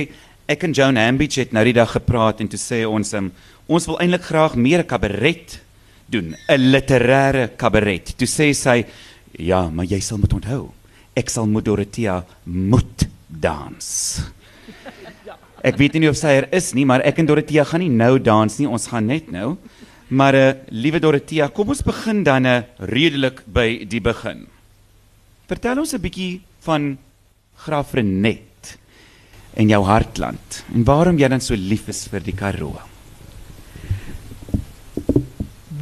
[0.47, 3.33] ek en Joan Hambidge het nou die dag gepraat en toe sê ons um,
[3.67, 5.61] ons wil eintlik graag meer 'n kabaret
[6.13, 8.15] doen, 'n literêre kabaret.
[8.17, 8.85] Toe sê sy,
[9.39, 10.71] ja, maar jy sal moet onthou,
[11.17, 13.89] ek sal met Dorothea moet dans.
[15.69, 18.19] Ek weet nie of sy er is nie, maar ek en Dorothea gaan nie nou
[18.19, 19.57] dans nie, ons gaan net nou.
[20.11, 24.49] Maar uh, liewe Dorothea, kom ons begin dan uh, redelik by die begin.
[25.47, 26.99] Vertel ons 'n bietjie van
[27.63, 28.77] Graaf Renet
[29.55, 32.92] en jou hartland en waarom jy dan so lief is vir die Karoo.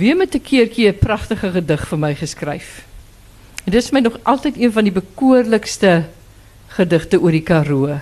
[0.01, 2.85] Wie met 'n keertjie 'n pragtige gedig vir my geskryf.
[3.65, 6.05] En dis my nog altyd een van die bekoorlikste
[6.67, 7.99] gedigte oor die Karoo.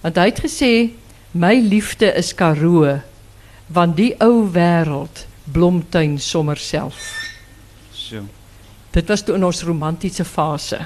[0.00, 0.90] Want hy het gesê
[1.30, 3.00] my liefde is Karoo
[3.66, 7.30] want die ou wêreld blomtuin sommer self.
[7.92, 8.16] So.
[8.90, 10.78] Dit was toe in ons romantiese fase.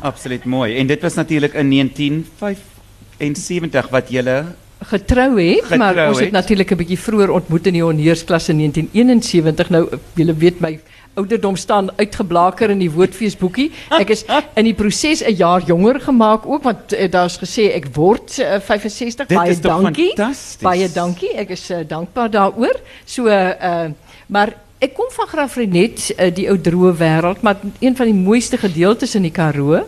[0.00, 0.76] Absoluut mooi.
[0.76, 4.44] En dit was natuurlik in 1975 wat julle
[4.88, 6.36] getrou het, Getrou maar ons het het.
[6.36, 9.70] natuurlik 'n bietjie vroeër ontmoet in die hongeursklas in 1971.
[9.70, 10.78] Nou julle weet my
[11.18, 13.70] ouderdom staan uitgeblaker in die woordfeesboekie.
[13.98, 14.24] Ek is
[14.54, 18.60] in die proses 'n jaar jonger gemaak ook want uh, daar's gesê ek word uh,
[18.60, 19.26] 65.
[19.26, 20.12] Dit baie dankie.
[20.62, 21.32] Baie dankie.
[21.34, 22.80] Ek is uh, dankbaar daaroor.
[23.04, 23.90] So uh,
[24.26, 28.56] maar ek kom van Graafrenet, uh, die ou droë wêreld, maar een van die mooiste
[28.56, 29.82] gedeeltes in die Karoo.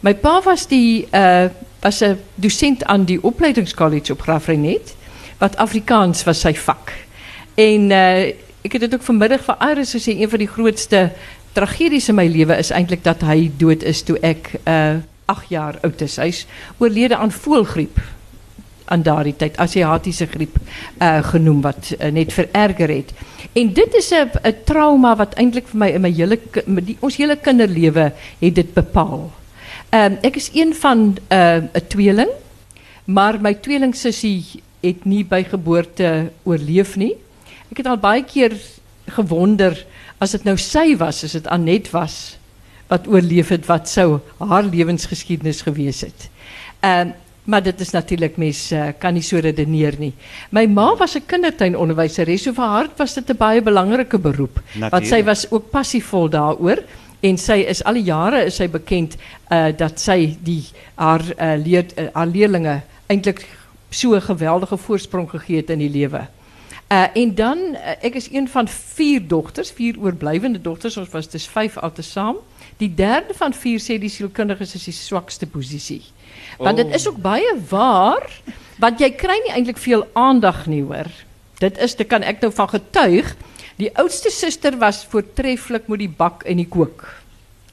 [0.00, 1.48] My pa was die uh,
[1.80, 4.94] was 'n dosent aan die opleidingskollege op Graafrenet
[5.38, 6.92] wat Afrikaans was sy vak.
[7.54, 8.28] En uh,
[8.62, 11.10] ek het dit ook vanmiddag vir Iris gesê een van die grootste
[11.52, 15.76] tragedies in my lewe is eintlik dat hy dood is toe ek uh 8 jaar
[15.86, 16.16] oud is.
[16.18, 16.46] Hy's
[16.78, 18.00] oorlede aan voëlgriep
[18.90, 20.56] aan daardie tyd Asiatiese griep
[20.98, 23.12] uh genoem wat uh, net vererger het.
[23.52, 27.36] En dit is 'n trauma wat eintlik vir my in my hele die, ons hele
[27.36, 29.30] kinderlewe het dit bepaal.
[29.90, 32.30] Ehm ek is een van 'n uh, 'n tweeling,
[33.04, 37.16] maar my tweelingsussie het nie by geboorte oorleef nie.
[37.70, 38.54] Ek het al baie keer
[39.06, 39.86] gewonder
[40.18, 42.38] as dit nou sy was, as dit Anet was
[42.86, 46.30] wat oorleef het, wat sou haar lewensgeskiedenis gewees het.
[46.80, 47.10] Ehm
[47.44, 50.12] maar dit is natuurlik mens uh, kan nie so redeneer nie.
[50.50, 54.60] My ma was 'n kindertuinonderwyseres, so vir haar was dit 'n baie belangrike beroep.
[54.78, 55.26] Want sy Natuurlijk.
[55.26, 56.78] was ook passievol daaroor
[57.20, 59.16] en sy is al die jare is bekend
[59.50, 63.46] uh, dat sy die haar uh, leer uh, haar leerlinge eintlik
[63.90, 66.26] so 'n geweldige voorsprong gegee het in die lewe.
[66.90, 71.46] Uh, en dan, ek is een van vier dogters, vier oorblywende dogters, ons was dus
[71.46, 72.36] vyf altesaam.
[72.76, 76.02] Die derde van vier sê die sielkundiges is die swakste posisie.
[76.58, 78.26] Want dit is ook baie waar,
[78.78, 81.06] want jy kry nie eintlik veel aandag nie hoor.
[81.60, 83.36] Dit is, dit kan ek nou van getuig.
[83.80, 87.06] Die oudste suster was voortreffelik met die bak en die kook.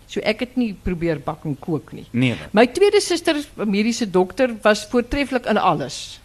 [0.07, 2.05] So ek het nie probeer bak en kook nie.
[2.11, 2.37] Nee.
[2.39, 2.53] wat?
[2.55, 6.19] My tweede suster, 'n mediese dokter, was voortreffelik in alles.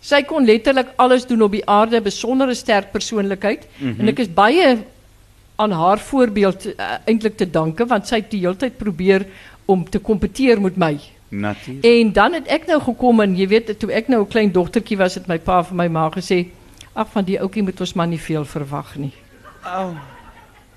[0.00, 4.00] Sy kon letterlik alles doen op die aarde, besondere sterk persoonlikheid mm -hmm.
[4.00, 4.78] en ek is baie
[5.56, 9.26] aan haar voorbeeld uh, eintlik te danke want sy het die hele tyd probeer
[9.64, 10.98] om te kompeteer met my.
[11.28, 11.84] Natuurlik.
[11.84, 14.98] En dan het ek nou gekom en jy weet toe ek nou 'n klein dogtertjie
[14.98, 16.46] was het my pa vir my ma gesê
[16.96, 19.12] ag van die ouetjie moet ons maar nie veel verwag nie.
[19.64, 19.94] Oh.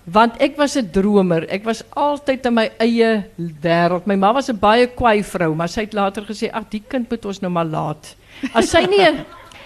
[0.10, 1.48] Want ek was 'n dromer.
[1.50, 4.06] Ek was altyd in my eie wêreld.
[4.06, 7.10] My ma was 'n baie kwaai vrou, maar sy het later gesê, "Ag, die kind
[7.10, 8.16] moet ons nou maar laat."
[8.54, 9.26] As sy nie 'n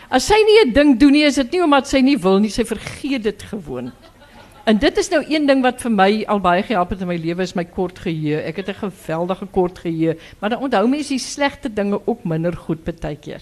[0.10, 2.50] as sy nie 'n ding doen nie, is dit nie omdat sy nie wil nie,
[2.50, 3.92] sy vergeet dit gewoon.
[4.66, 7.18] En dit is nou een ding wat vir my al baie gehelp het in my
[7.18, 8.44] lewe is my kort geheue.
[8.48, 12.54] Ek het 'n geweldige kort geheue, maar dan onthou mense die slegte dinge ook minder
[12.54, 13.42] goed baie keer.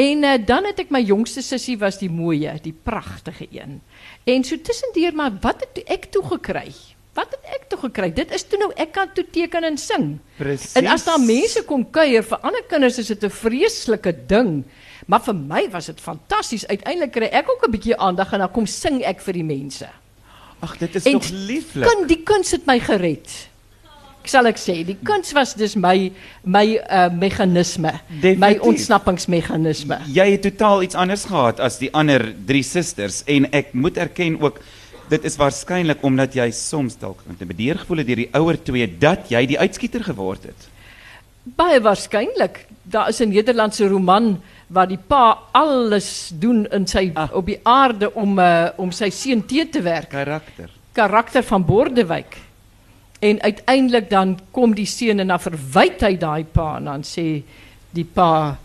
[0.00, 3.80] En uh, dan het ek my jongste sussie was die mooie, die pragtige een.
[4.24, 6.70] En so tussendeur maar wat het ek toe gekry?
[7.18, 8.08] Wat het ek toe gekry?
[8.14, 10.06] Dit is toe nou ek kan toe teken en sing.
[10.38, 10.76] Presies.
[10.78, 14.64] En as daar mense kom kuier, vir ander kinders is dit 'n vreeslike ding.
[15.06, 16.66] Maar vir my was dit fantasties.
[16.66, 19.88] Uiteindelik kry ek ook 'n bietjie aandag en dan kom sing ek vir die mense.
[20.60, 21.88] Ag, dit is En tog lieflik.
[21.88, 23.49] Kun die kuns het my gered.
[24.30, 26.10] Sal ek sê, die kuns was dus my
[26.44, 28.62] my uh, meganisme, my Definitief.
[28.68, 29.96] ontsnappingsmeganisme.
[30.14, 34.36] Jy het totaal iets anders gehad as die ander drie susters en ek moet erken
[34.40, 34.60] ook
[35.10, 39.26] dit is waarskynlik omdat jy soms dalk intimideer gevoel het deur die ouer twee dat
[39.34, 40.68] jy die uitskieter geword het.
[41.56, 42.66] Baie waarskynlik.
[42.84, 44.38] Daar is 'n Nederlandse roman
[44.68, 47.28] waar die pa alles doen in sy Ah.
[47.32, 50.08] op die aarde om uh, om sy seun te te werk.
[50.10, 50.70] Karakter.
[50.92, 52.36] Karakter van Bordewyk.
[53.20, 57.42] En uiteindelik dan kom die seun en dan verwyd hy daai pa en dan sê
[57.92, 58.56] die pa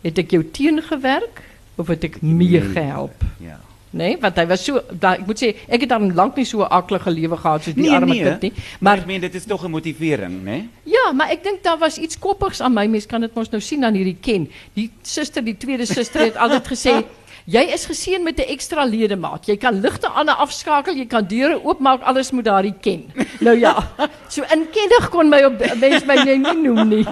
[0.00, 1.42] het ek jou teengewerk
[1.76, 3.24] of het ek meegehelp?
[3.40, 3.58] Ja.
[3.90, 6.62] Nee, want hy was so da, ek moet sê ek het dan lank nie so
[6.62, 8.52] 'n aklige lewe gehad soos die Nee, arme nee, kind nie.
[8.78, 10.68] Maar ek meen dit is tog 'n motivering, né?
[10.84, 12.86] ja, maar ek dink daar was iets koppigs aan my.
[12.86, 14.48] Mens kan dit mos nou sien aan hierdie ken.
[14.74, 17.04] Die suster, die tweede suster het altyd gesê
[17.50, 19.46] Jy is geseën met 'n ekstra ledemaat.
[19.46, 23.10] Jy kan ligte aan en afskakel, jy kan deure oopmaak, alles moet daardie ken.
[23.40, 23.74] Nou ja,
[24.32, 27.06] so inkennig kon my op mens my nie noem nie.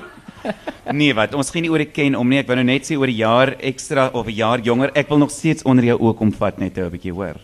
[0.93, 1.35] Nee, wat?
[1.35, 2.39] Ons gaan nie oor die ken om nie.
[2.39, 4.91] Ek wou nou net sê oor 'n jaar ekstra of 'n jaar jonger.
[4.95, 7.35] Ek wil nog steeds onder jou oë kom vat net 'n bietjie hoor.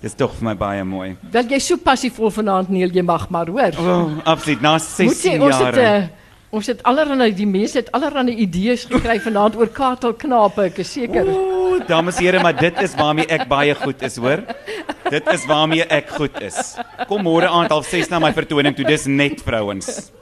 [0.00, 1.16] Dis tog vir my baie mooi.
[1.32, 3.72] Dat jy so passievol vanaand Neil, jy mag maar hoor.
[3.78, 4.60] O, oh, absoluut.
[4.60, 6.10] Na Moet sê 16 ons het jaar.
[6.54, 11.26] Ons het allerlei die mense het allerlei idees gekry vanaand oor katelknape, ek is seker.
[11.28, 14.44] Ooh, dames en here, maar dit is waarmee ek baie goed is, hoor.
[15.10, 16.76] Dit is waarmee ek goed is.
[17.10, 18.86] Kom môre aand half 6 na my vertoning toe.
[18.88, 20.12] Dis net vrouens.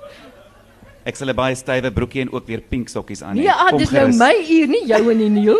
[1.04, 3.42] Ek sal 'n baie stywe broekie en ook weer pink sokkies aan hê.
[3.42, 4.18] Nee, ah, Kom dis nou gerus.
[4.18, 5.58] my uur nie jou en die Neil.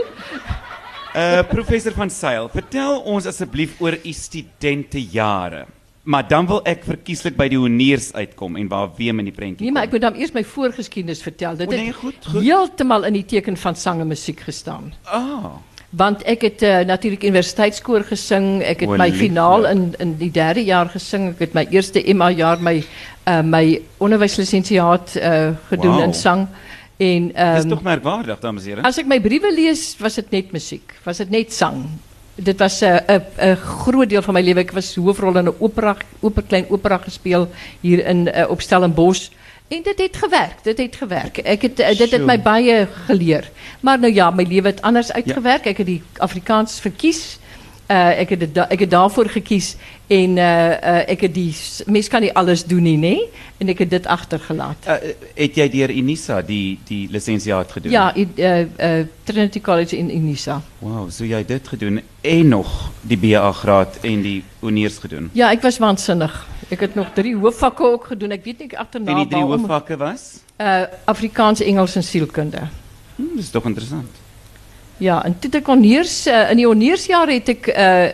[1.15, 5.67] Uh professor van Sail, vertel ons asseblief oor u studentejare.
[6.03, 9.65] Maar dan wil ik verkieslijk bij die honiers uitkomen en waar weer in die prentjie.
[9.65, 11.59] Nee, maar ik moet dan eerst mijn voorgeschiedenis vertellen.
[11.59, 12.43] Dit oh, nee, goed, goed.
[12.43, 14.95] heeltemal in die teken van zang en muziek gestaan.
[15.05, 15.45] Oh.
[15.91, 18.69] Want ik heb uh, eh, natuurlijk universiteitskoor gezongen.
[18.69, 21.33] Ik heb mijn finaal in, in die derde jaar gezongen.
[21.33, 26.15] Ik heb mijn eerste MA jaar, mijn, uh, eh, mijn onderwijslicentiaat eh, uh, gedaan in
[26.15, 26.47] zang.
[26.97, 28.85] En, um, Dat is ehm, toch merkwaardig, dames en heren?
[28.85, 30.95] Als ik mijn brieven lees, was het niet muziek.
[31.03, 31.85] Was het niet zang
[32.35, 34.61] dit was eh, eh, een groot deel van mijn leven.
[34.61, 37.49] Ik was hoofdrol in een opera, opera, klein opera gespeeld
[37.81, 39.29] hier in, eh, op Stellenbosch.
[39.69, 41.43] En dit heeft gewerkt, dit heeft gewerkt.
[41.43, 43.51] Ek het, dit heeft mij baie geleerd.
[43.81, 45.67] Maar nou ja, mijn leven het anders uitgewerkt.
[45.67, 47.39] Ik heb die Afrikaans verkies.
[47.93, 48.21] Eh,
[48.69, 49.77] ik, heb daarvoor gekies
[50.07, 53.29] en uh, ik heb die, mis kan niet alles doen nie, nee?
[53.57, 55.01] En ik heb dit achtergelaten.
[55.35, 58.15] heb jij hier Inisa die, die licentiaat gedaan?
[58.37, 58.67] Ja,
[59.23, 60.63] Trinity College in Inisa.
[60.79, 65.31] Wauw, zo jij dit gedaan en nog die BA graad en die uniers gedaan?
[65.33, 66.47] Ja, ik was waanzinnig.
[66.69, 68.31] Ik heb nog drie hoofdvakken ook gedaan.
[68.31, 69.11] Ik weet niet achterna.
[69.11, 70.39] En die drie hoofdvakken was?
[71.05, 72.59] Afrikaans, Engels en zielkunde.
[73.17, 74.22] Hmm, Dat is toch interessant.
[75.03, 75.69] Ja, en toen ik
[76.27, 77.67] uh, in die het ik,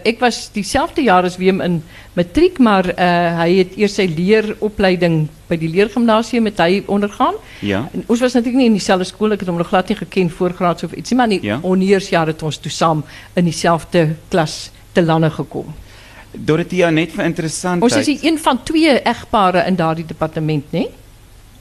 [0.03, 4.14] ik eh, was diezelfde jaar als Wim in matriek, maar eh, hij heeft eerst zijn
[4.14, 7.35] leeropleiding bij die leergymnasium met hij ondergaan.
[7.61, 7.88] Ja.
[7.92, 10.33] En ons was natuurlijk niet in diezelfde school, ik heb hem nog laat niet gekend
[10.33, 11.48] voor of iets, maar in die
[12.11, 12.24] ja.
[12.27, 15.74] het ons toen samen in diezelfde klas te landen gekomen.
[16.31, 17.83] Dorothea, net voor interessant.
[17.83, 20.88] Ons is een van twee echtparen in dat departement, nee?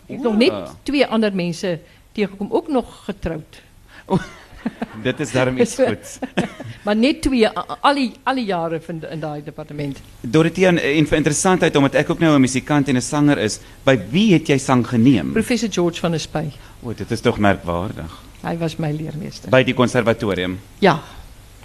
[0.05, 3.61] Ik heb nog net twee andere mensen tegengekomen, ook nog getrouwd.
[5.03, 6.19] Dit is daarom iets goed.
[6.85, 9.99] maar net twee, alle, alle jaren van de, in dat departement.
[10.19, 13.59] Dorothea, een interessantheid, omdat ik ook nou een muzikant en een zanger is.
[13.83, 15.31] Bij wie heb jij zang geneem?
[15.31, 16.41] Professor George van der O,
[16.79, 18.21] Oh, dit is toch merkwaardig.
[18.41, 19.49] Hij was mijn leermeester.
[19.49, 20.59] Bij die conservatorium?
[20.79, 20.99] Ja,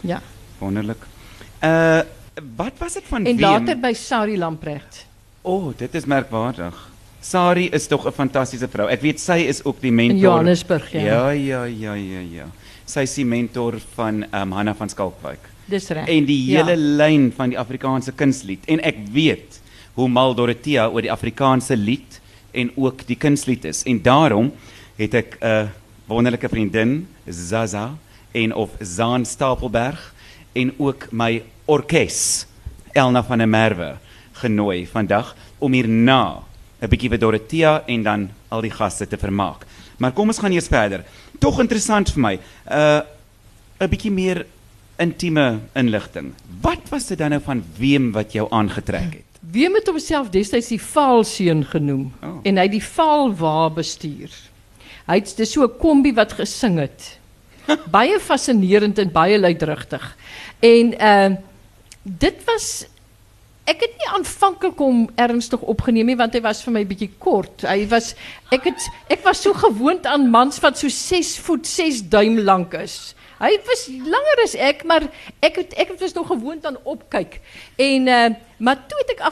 [0.01, 0.21] ja.
[0.59, 1.05] Wonderlijk.
[1.65, 2.07] Uh, eh,
[2.57, 5.07] wat was het van En later bij Sari Lamprecht.
[5.41, 6.91] Oh, dit is merkwaardig.
[7.21, 8.89] Sari is toch een fantastische vrouw.
[8.89, 10.19] Ik weet, zij is ook die mentor.
[10.19, 11.01] Johannesburg, ja.
[11.01, 12.47] Ja, ja, ja, ja, ja.
[12.87, 15.39] Sy is die mentor van um, Hanna van Skalkwyk.
[15.71, 16.09] Dis reg.
[16.09, 16.65] En die Ja.
[16.65, 18.65] hele lyn van die Afrikaanse kunslied.
[18.67, 19.61] En ek weet
[19.95, 22.21] hoe mal Dorothea oor die Afrikaanse lied
[22.53, 23.83] en ook die kunslied is.
[23.87, 24.53] En daarom
[24.97, 25.71] het ek 'n
[26.07, 27.95] wonderlike vriendin, Zaza
[28.33, 30.15] en of Zaan Stapelberg
[30.53, 32.47] en ook my orkes
[32.93, 33.97] Elna van der Merwe
[34.33, 36.43] genooi vandag om hierna
[36.83, 39.65] 'n bietjie vir Dorothea en dan al die gaste te vermaak.
[39.99, 41.05] Maar kom ons gaan eers verder.
[41.43, 42.35] Tog interessant vir my.
[42.71, 43.03] Uh
[43.83, 44.45] 'n bietjie meer
[45.03, 46.33] intieme inligting.
[46.63, 49.41] Wat was dit dan nou van Wem wat jou aangetrek het?
[49.51, 52.39] Wie het homself destyds die Vaalseun genoem Oh.
[52.45, 54.31] en hy die Vaalwa bestuur.
[55.07, 57.19] Hy het dis so 'n kombi wat gesing het.
[57.91, 60.17] baie fascinerend en baie luidrigtig.
[60.61, 61.35] En ehm
[62.03, 62.87] dit was
[63.71, 67.63] ek het nie aanvanklik hom ernstig opgeneem nie want hy was vir my bietjie kort.
[67.63, 68.13] Hy was
[68.55, 73.15] ek het was so gewoond aan mans wat so 6 voet 6 duim lank is.
[73.43, 75.09] Hy was langer as ek, maar
[75.43, 77.41] ek het ek was nog gewoond aan opkyk.
[77.75, 78.29] En uh,
[78.63, 79.25] maar toe het ek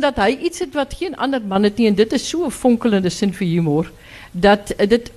[0.00, 3.10] dat hy iets het wat geen ander man het en dit is so 'n fonkelende
[3.10, 3.90] sin vir humor
[4.32, 5.10] dat uh, dit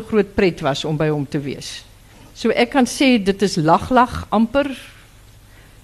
[0.00, 1.84] groot pret was om by hom te wees.
[2.34, 4.68] So ek kan sê dit is lag amper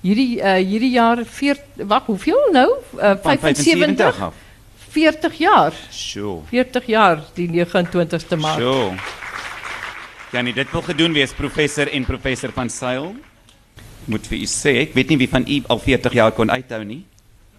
[0.09, 4.45] hierdie uh, hierdie jaar 40 wag hoeveel nou uh, Van 75 af.
[4.95, 6.41] 40 jaar Sjoe.
[6.51, 8.63] 40 jaar die 29ste maart.
[8.63, 8.95] Sjoe.
[10.33, 13.15] Ja, nee, dit wil gedoen wees professor en professor van Sail.
[14.09, 16.83] Moet vir u sê, ek weet nie wie van u al 40 jaar kon uithou
[16.85, 17.05] nie.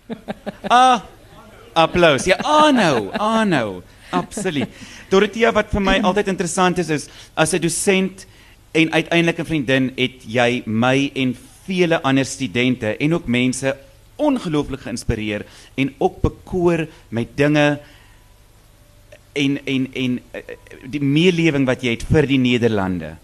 [0.70, 1.02] Ah,
[1.78, 2.26] applous.
[2.28, 3.82] Ja, aanhou, aanhou.
[4.14, 4.70] Absoluut.
[5.10, 8.26] Dorothea wat vir my altyd interessant is is as 'n dosent
[8.72, 11.36] En uiteindelik 'n vriendin het jy my en
[11.70, 13.76] vele ander studente en ook mense
[14.20, 15.46] ongelooflik geïnspireer
[15.80, 17.80] en ook bekoor met dinge
[19.40, 20.44] en en en eh,
[20.90, 23.16] die meelewing wat jy het vir die Nederlande.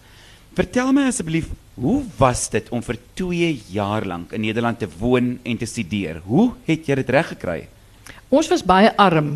[0.56, 5.34] Vertel my asseblief, hoe was dit om vir 2 jaar lank in Nederland te woon
[5.44, 6.22] en te studeer?
[6.24, 7.58] Hoe het jy dit reg gekry?
[8.32, 9.36] Ons was baie arm.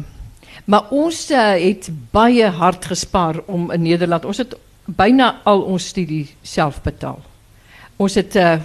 [0.70, 4.26] Maar ons uh, het baie hard gespaar om in Nederland.
[4.26, 4.56] Ons het
[4.86, 7.20] bijna al ons studie self betaal.
[8.00, 8.56] Ons het uh,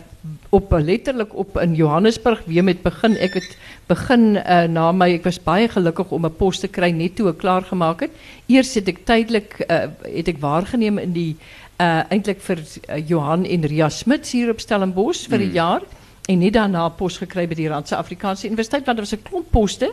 [0.48, 3.16] op letterlik op in Johannesburg weer met begin.
[3.16, 3.56] Ek het
[3.86, 7.28] begin uh, na my ek was baie gelukkig om 'n pos te kry net toe
[7.28, 8.10] ek klaar gemaak het.
[8.46, 11.36] Eers het ek tydelik uh, het ek waargeneem in die
[11.80, 13.90] uh, eintlik vir uh, Johan en Ria
[14.32, 15.52] hier op Stellenbosch vir 'n mm.
[15.52, 15.82] jaar
[16.28, 19.50] en net daarna pos gekry by die Randse Afrikaanse Universiteit want daar was 'n klomp
[19.50, 19.92] poste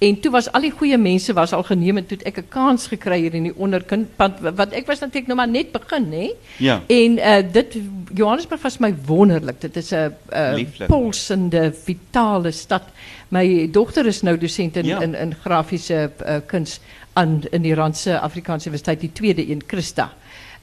[0.00, 2.86] en toen was al die goede mensen was al geneem en toen ik een kans
[2.86, 4.08] gekregen in die onderkant.
[4.16, 6.12] Want, ik was natuurlijk nog maar net begin.
[6.12, 6.32] hè.
[6.56, 6.82] Ja.
[6.86, 7.76] En uh, dit,
[8.14, 9.60] Johannesburg was mij wonderlijk.
[9.60, 12.82] Dit is een eh, polsende, vitale stad.
[13.28, 15.00] Mijn dochter is nu docent in, ja.
[15.00, 16.80] in, in, grafische uh, kunst
[17.12, 20.12] aan, in de Randse Afrikaanse Universiteit, die tweede in Christa.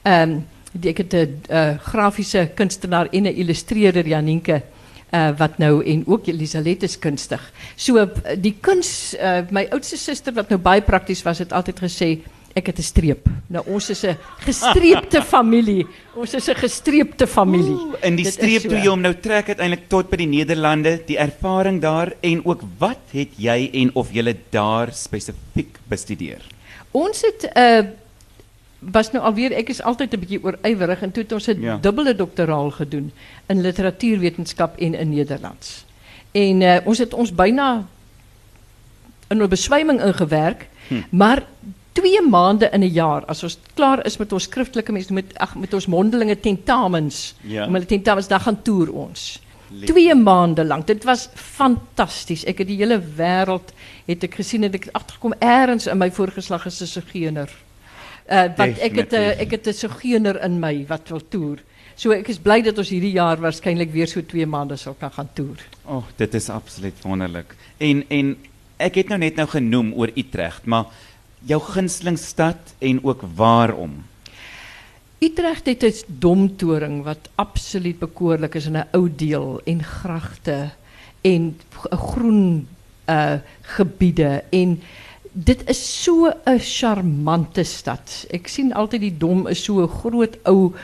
[0.02, 0.46] Um,
[0.80, 1.34] ik heb de
[1.80, 4.62] grafische kunstenaar en illustreerder Janinke
[5.12, 7.42] uh, wat nou en ook Elisabeth is kunstig.
[7.76, 11.80] So uh, die kuns uh, my oudste suster wat nou baie prakties was het altyd
[11.86, 12.10] gesê
[12.58, 13.28] ek het 'n streep.
[13.48, 15.86] Nou ons is 'n gestreepte familie.
[16.14, 17.76] Ons is 'n gestreepte familie.
[17.76, 18.68] Oeh, in die Dit streep so.
[18.68, 22.62] toe jy hom nou trek uiteindelik tot by die Nederlande, die ervaring daar en ook
[22.78, 26.42] wat het jy en of jy daar spesifiek bestudeer?
[26.92, 27.84] Ons het uh,
[28.78, 32.14] was nou alweer, ik is altijd een beetje oorijverig en toen het ons het dubbele
[32.14, 33.12] doctoraal gedaan
[33.46, 35.84] in literatuurwetenschap en in Nederlands.
[36.30, 37.86] En uh, ons het ons bijna
[39.28, 40.94] in een beswijming een gewerk, hm.
[41.10, 41.42] maar
[41.92, 45.10] twee maanden in een jaar, als we klaar is met ons schriftelijke met,
[45.56, 47.66] met ons mondelinge tentamens, ja.
[47.66, 49.40] met tentamens, daar gaan toer ons.
[49.84, 50.84] Twee maanden lang.
[50.84, 52.44] Dit was fantastisch.
[52.44, 53.72] Ik heb die hele wereld
[54.04, 57.02] het ek gezien en ik achterkom ergens in mijn voorgeslag is een
[58.28, 61.58] Uh, want ek het uh, ek het 'n sogeuner in my wat wil toer.
[61.96, 65.10] So ek is bly dat ons hierdie jaar waarskynlik weer so 2 maande sal kan
[65.10, 65.56] gaan toer.
[65.84, 67.56] Oh, dit is absoluut wonderlik.
[67.78, 68.36] En en
[68.76, 70.86] ek het nou net nou genoem oor Utrecht, maar
[71.48, 74.04] jou gunsteling stad en ook waarom?
[75.18, 80.70] Utrecht het 'n domtoring wat absoluut bekoorlik is in 'n ou deel en gragte
[81.22, 81.56] en
[81.90, 82.68] 'n groen
[83.08, 84.80] uh gebiede en
[85.38, 88.26] dit is so 'n charmante stad.
[88.30, 90.74] Ek sien altyd die dom is so 'n groot ou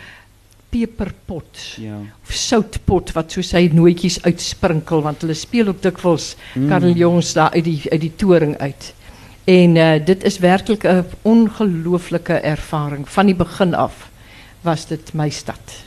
[0.70, 1.78] peperpot.
[1.78, 1.98] Ja.
[2.22, 6.96] Of soutpot wat so sy nootjies uitsprinkel want hulle speel op dikwels mm.
[6.96, 8.94] Jongs daar uit die uit die toring uit.
[9.44, 14.10] En uh, dit is werklik 'n ongelooflike ervaring van die begin af
[14.62, 15.84] was dit my stad.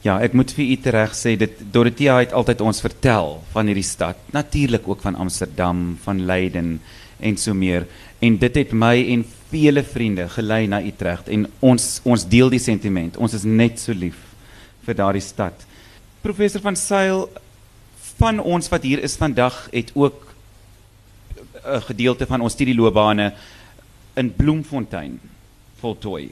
[0.00, 0.76] Ja, ek moet vir u
[1.12, 6.24] sê dit Dorothea het altyd ons vertel van hierdie stad, natuurlik ook van Amsterdam, van
[6.24, 6.80] Leiden
[7.18, 7.86] en so meer.
[8.18, 12.62] En dit het my en vele vriende gelei na Utrecht en ons ons deel die
[12.62, 13.16] sentiment.
[13.16, 14.18] Ons is net so lief
[14.84, 15.66] vir daardie stad.
[16.22, 17.28] Professor van Sail
[18.16, 20.34] van ons wat hier is vandag het ook
[21.64, 23.32] 'n gedeelte van ons studieloopbane
[24.14, 25.20] in Bloemfontein
[25.80, 26.30] voltooi.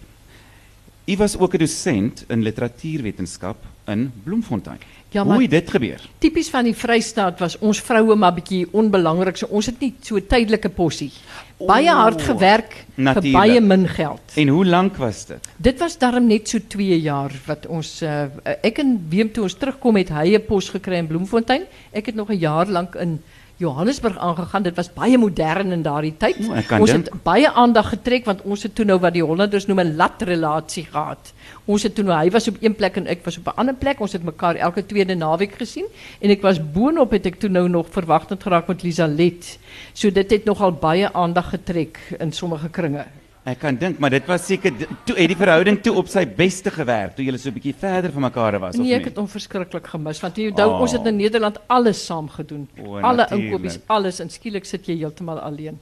[1.05, 3.57] U was ook 'n dosent in literatuurwetenskap
[3.87, 4.79] in Bloemfontein
[5.13, 6.01] Ja, Hoe het dit gebeur?
[6.19, 9.37] Typies van die Vrystaat was ons vroue maar bietjie onbelangrik.
[9.37, 11.11] So ons het nie so 'n tydelike possie.
[11.59, 14.23] Baie hard gewerk vir baie min geld.
[14.35, 15.49] En hoe lank was dit?
[15.57, 18.25] Dit was daarom net so 2 jaar wat ons uh,
[18.63, 21.63] ek en Wim toe ons terugkom het hy 'n pos gekry in Bloemfontein.
[21.93, 23.21] Ek het nog 'n jaar lank in
[23.63, 24.63] Johannesburg aangegaan.
[24.63, 26.37] Dit was baie modern in daardie tyd.
[26.49, 29.81] O, ons het baie aandag getrek want ons het toe nou wat die Hollanders noem
[29.81, 31.33] 'n latrelasie gehad.
[31.65, 33.75] Ons het toe nou hy was op een plek en ek was op 'n ander
[33.75, 34.01] plek.
[34.01, 35.87] Ons het mekaar elke tweede naweek gesien
[36.21, 39.59] en ek was boonop het ek toe nou nog verwagtend geraak met Lisa Let.
[39.93, 43.07] So dit het nogal baie aandag getrek in sommige kringe.
[43.43, 44.71] Ek kan dink, maar dit was seker
[45.05, 48.23] toe die verhouding toe op sy beste gewerk toe julle so 'n bietjie verder van
[48.23, 48.87] mekaar was nee?
[48.87, 50.81] Nee, ek het hom verskriklik gemis want onthou oh.
[50.81, 52.69] ons het in Nederland alles saam gedoen.
[52.79, 55.81] Oh, Alle inkopies, alles en skielik sit jy heeltemal alleen.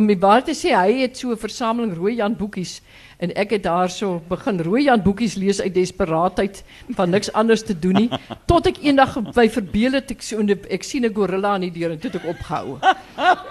[0.00, 2.80] My baie te sê, hy het so 'n versameling rooi Jan boekies
[3.22, 6.62] En ek het daar so begin rooi Jan boekies lees uit desperaatheid
[6.98, 8.10] van niks anders te doen nie
[8.50, 11.94] tot ek eendag by verbeel het ek so ek sien 'n gorilla aan die deur
[11.94, 12.78] en toe het ek opgehou.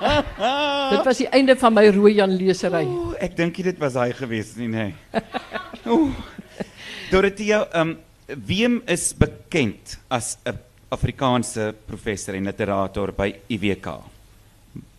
[0.93, 2.83] dit was die einde van my rooi Jan lesery.
[2.85, 4.93] Ooh, ek dink dit was hy gewees nie nê.
[5.87, 6.11] Ooh.
[7.11, 7.97] Dorothea, ehm um,
[8.31, 10.55] Wiem is bekend as 'n
[10.89, 13.87] Afrikaanse professor en literator by IWK.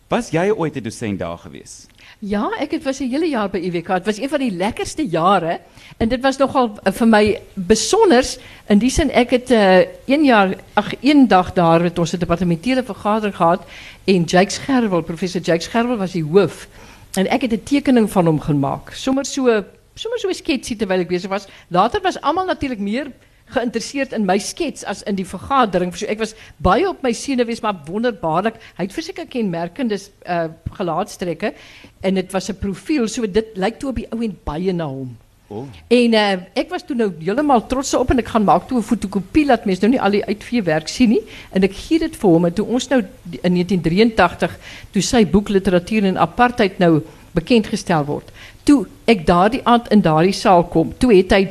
[0.09, 1.87] Was jy ooit 'n dosent daar gewees?
[2.25, 3.87] Ja, ik het was een hele jaar bij IWK.
[3.87, 5.61] Het was een van die lekkerste jaren.
[5.97, 8.39] En dit was nogal eh, voor mij bijzonders.
[8.67, 12.17] In die zijn ik het eh, uh, één jaar, ach, één dag daar het onze
[12.17, 13.65] departementele vergadering gehad.
[14.05, 16.69] En Jake Scherwel, professor Jake Scherwel was die hoof.
[17.13, 18.99] En ik heb de tekening van hem gemaakt.
[18.99, 19.65] Zomaar zo'n
[19.95, 21.47] so, sommer sketsie terwijl ik bezig was.
[21.69, 23.07] Later was allemaal natuurlijk meer
[23.53, 25.95] geïnteresseerd in my skets as in die vergadering.
[25.97, 28.61] So ek was baie op my senuwees maar wonderbaarlik.
[28.79, 31.53] Hy het verseker kenmerkende uh gelaatstrekke
[32.01, 33.09] en dit was 'n profiel.
[33.09, 35.17] So dit lyk toe op die ou en baie na hom.
[35.53, 35.67] Oh.
[35.89, 38.89] En uh, ek was toe nou heeltemal trots op en ek gaan maak toe 'n
[38.89, 41.21] fotokopie laat mense nou nie al die uitveewerk sien nie
[41.53, 43.01] en ek gee dit vir hom en toe ons nou
[43.43, 44.57] in 1983
[44.93, 47.03] toe sy boek literatuur en apartheid nou
[47.37, 48.33] bekend gestel word.
[48.65, 51.43] Toe ek daardie aand in daardie saal kom, toe het hy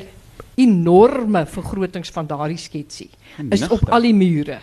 [0.55, 3.09] enorme vergrotings van daardie sketsie.
[3.49, 4.59] Is op al die mure.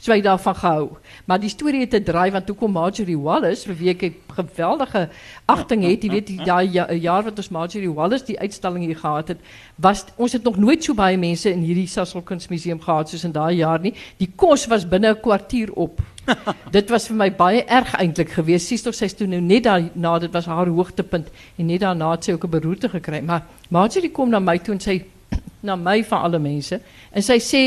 [0.00, 0.84] So hy daarvan gehou.
[1.28, 5.08] Maar die storie het 'n draai want toe kom Marjorie Wallace vir wie ek geweldige
[5.46, 6.02] agting het.
[6.02, 9.38] Jy weet die ja, ja, jaar wat ons Marjorie Wallace die uitstalling hier gehad het,
[9.76, 13.32] was ons het nog nooit so baie mense in hierdie Sasol Kunsmuseum gehad soos in
[13.32, 13.94] daai jaar nie.
[14.16, 16.00] Die kos was binne 'n kwartier op.
[16.76, 18.66] dit was vir my baie erg eintlik geweest.
[18.66, 21.28] Sies tog sy's toe nou net daarna dit was haar hoogtepunt
[21.58, 23.20] en net daarna het sy ook 'n beroerte gekry.
[23.20, 25.04] Maar Marjorie kom na my toe en sy
[25.60, 26.80] na my van alle mense
[27.12, 27.62] en sy sê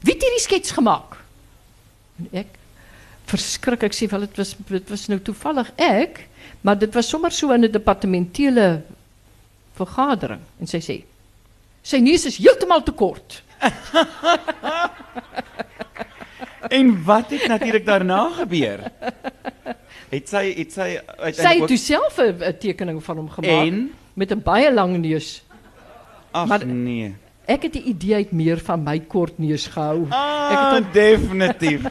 [0.00, 1.17] wie het hierdie skets gemaak?
[2.32, 2.46] Ek
[3.26, 6.26] verskrik, ek sê wel dit was dit was nou toevallig ek,
[6.62, 8.82] maar dit was sommer so in 'n departementele
[9.74, 11.02] vergadering en sy sê
[11.82, 13.42] sy neus is heeltemal te kort.
[16.68, 18.80] En wat het natuurlik daarna gebeur?
[20.08, 23.66] Het sy het sy Sy het uiteindelik toe self 'n 'n tekening van hom gemaak
[23.66, 23.94] En?
[24.14, 25.42] met 'n baie lang neus.
[26.30, 27.14] Ag maar- nee.
[27.48, 30.02] Ek het die idee uit meer van my kort neus gehou.
[30.10, 31.82] Ah, Ek het hom definitief.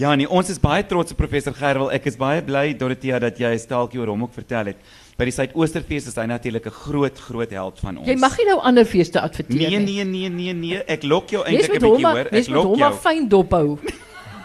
[0.00, 1.90] ja, nee, ons is baie trots op professor Gerwel.
[1.92, 4.76] Ek is baie bly Dorothea dat jy 'n staaltjie oor hom ook vertel het.
[5.18, 8.06] By die Suidoosterfees is hy natuurlik 'n groot groot held van ons.
[8.08, 10.04] Jy mag nie nou ander feeste adverteer Nee, nie.
[10.04, 10.82] nee, nee, nee, nee.
[10.88, 12.26] Ek lok jou eintlik 'n moet hom bietjie hoor.
[12.26, 12.90] Ek moet lok hom jou.
[12.90, 13.78] maar fyn dophou.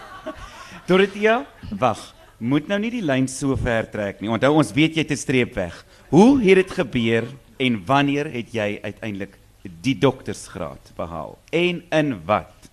[0.88, 1.46] Dorothea,
[1.80, 2.14] wag.
[2.38, 4.30] Moet nou nie die lyn so ver trek nie.
[4.30, 5.86] Onthou ons weet jy 'n streep weg.
[6.10, 7.24] Hoe het dit gebeur
[7.58, 9.38] en wanneer het jy uiteindelik
[9.82, 11.38] die doktorsgraad behaal?
[11.50, 12.70] En in wat?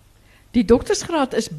[0.51, 1.49] Die doktorsgraad is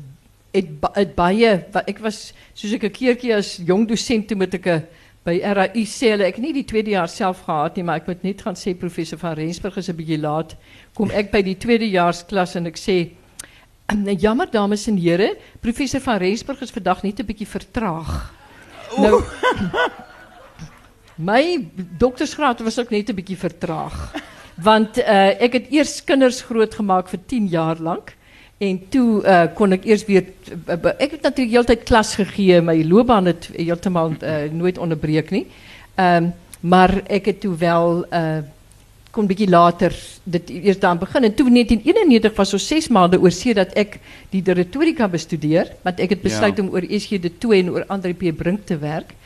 [0.54, 1.56] het, het baie
[1.86, 4.86] ek was soos ek 'n keertjie as jong dosent toe met ek 'n
[5.24, 8.06] by RAI sê hulle ek het nie die tweede jaar self gehad nie maar ek
[8.06, 10.54] moet net gaan sê professor van Rensburg is 'n bietjie laat
[10.94, 13.10] kom ek by die tweedejaarsklas en ek sê
[13.94, 18.32] nou jammer dames en here professor van Rensburg is vandag net 'n bietjie vertraag
[18.98, 19.22] nou
[21.14, 24.22] Mijn doktersgraad was ook net een beetje vertraagd.
[24.54, 28.02] Want eh, ik uh, heb eerst kinders groot gemaakt voor tien jaar lang.
[28.58, 30.24] En toen eh, kon ik eerst weer.
[30.64, 33.50] Eh, ik heb natuurlijk altijd klas gegeven, mijn loopbaan het
[33.84, 35.30] helemaal uh, nooit onderbreek.
[35.30, 35.46] Nie.
[35.94, 36.26] Ehm,
[36.60, 38.06] maar ik heb toen wel.
[39.10, 41.30] kon een beetje later dit eerst aan beginnen.
[41.30, 43.98] En toen in 1991 was zo zes maanden oor dat ik
[44.28, 45.72] die de retorica bestudeer.
[45.82, 48.36] Want ik het besluit om eerst hier de Toe en oor André P.
[48.36, 49.16] Brink te werken.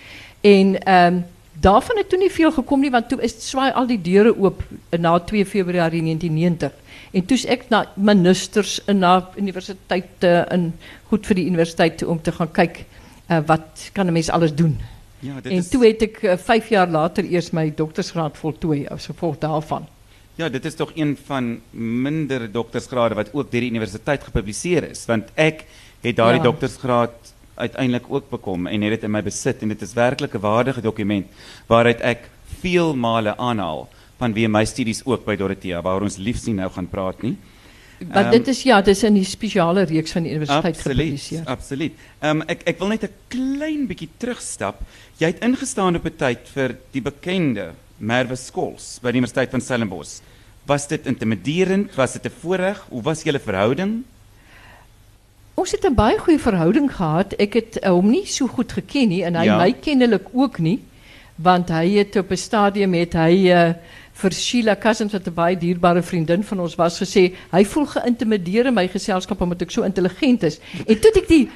[0.40, 1.16] En ehm,
[1.60, 5.00] daarvan het toen niet veel gekomen want toen is zwaai al die dieren op eh,
[5.00, 6.72] na 2 februari 1990.
[7.10, 12.22] En toen is ik naar ministers en naar universiteiten en goed voor die universiteit om
[12.22, 12.84] te gaan kijken
[13.26, 14.80] eh, wat kan een mens alles doen.
[15.18, 19.38] Ja, en toen heb ik eh, vijf jaar later eerst mijn doktersgraad voltooid als gevolg
[19.38, 19.86] daarvan.
[20.34, 25.04] Ja, dit is toch een van minder doktersgraden wat ook door de universiteit gepubliceerd is.
[25.06, 25.64] Want ik
[26.00, 27.27] heb daar die doktersgraad
[27.58, 30.80] uiteindelik ook bekom en het dit in my besit en dit is werklik 'n waardige
[30.80, 31.26] dokument
[31.66, 32.28] waaruit ek
[32.60, 33.88] veel male aanhaal
[34.20, 37.36] vanweë my studies ook by Dorothea waar ons liefs nie nou gaan praat nie.
[37.98, 41.42] Want Ehm, dit is ja, dit is in die spesiale reeks van die universiteit gepubliseer.
[41.46, 41.92] absoluut.
[42.22, 44.80] Ehm ek ek wil net 'n klein bietjie terugstap.
[45.18, 49.60] Jy het ingestaan op 'n tyd vir die bekende Merwe Skols by die Universiteit van
[49.60, 50.20] Stellenbosch.
[50.66, 51.94] Was dit intimiderend?
[51.96, 52.86] Was dit 'n voorreg?
[52.88, 54.04] Hoe was julle verhouding?
[55.58, 57.32] Ons het 'n baie goeie verhouding gehad.
[57.38, 59.56] Ek het uh, hom nie so goed geken nie en hy Ja.
[59.58, 60.78] my kennelik ook nie,
[61.36, 63.72] want hy het op 'n stadium het hy uh,
[64.12, 68.66] vir Sheila Cousins wat 'n baie dierbare vriendin van ons was gesê, hy voel geïntimideer
[68.66, 70.60] in my geselskap omdat ek so intelligent is.
[70.86, 71.50] En toe het ek die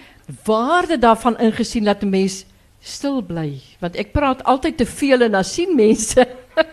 [0.45, 2.45] waarde daarvan ingesien dat 'n mens
[2.81, 6.27] stil bly, want ek praat altyd te veel en dan sien mense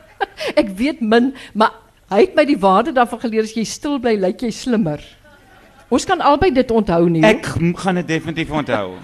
[0.62, 1.72] ek weet min, maar
[2.10, 5.19] hy het my die waarde daarvan geleer as jy stil bly, lyk jy slimmer.
[5.90, 7.24] Ons kan albei dit onthou nie.
[7.26, 7.48] Ek
[7.82, 8.98] gaan dit definitief onthou.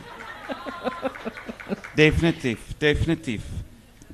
[2.04, 3.48] definitief, definitief.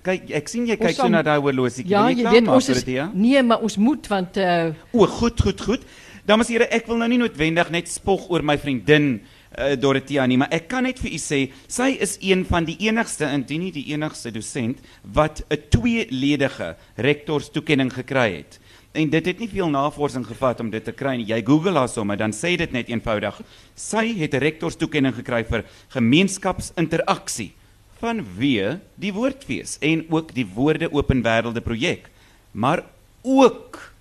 [0.01, 1.83] Kyk, ek sien jy kyk so na daai horlosie.
[1.89, 3.09] Ja, jy klaar weet ons is Dorothea?
[3.13, 5.83] nee, maar ons moet want uh O, goed, goed, goed.
[6.25, 10.25] Dames en here, ek wil nou nie noodwendig net spog oor my vriendin uh, Dorothea
[10.29, 13.65] nie, maar ek kan net vir u sê sy is een van die enigste indien
[13.65, 18.60] nie die enigste dosent wat 'n tweeledige rektorstoekenning gekry het.
[18.91, 21.29] En dit het nie veel navorsing gevat om dit te kry nie.
[21.29, 23.39] Jy Google haar sommer, dan sê dit net eenvoudig.
[23.75, 27.53] Sy het 'n rektorstoekenning gekry vir gemeenskapsinteraksie
[28.01, 32.09] vanweë die woordfees en ook die woorde open wêrelde projek,
[32.51, 32.83] maar
[33.21, 33.93] ook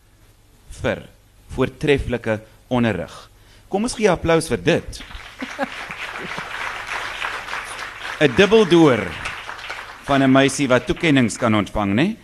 [0.80, 1.09] vir
[1.55, 3.30] voortreffelike onderrig.
[3.68, 5.03] Kom ons gee 'n applous vir dit.
[8.20, 9.01] 'n Dubbeldoor
[10.05, 12.16] van 'n meisie wat toekennings kan ontvang, né?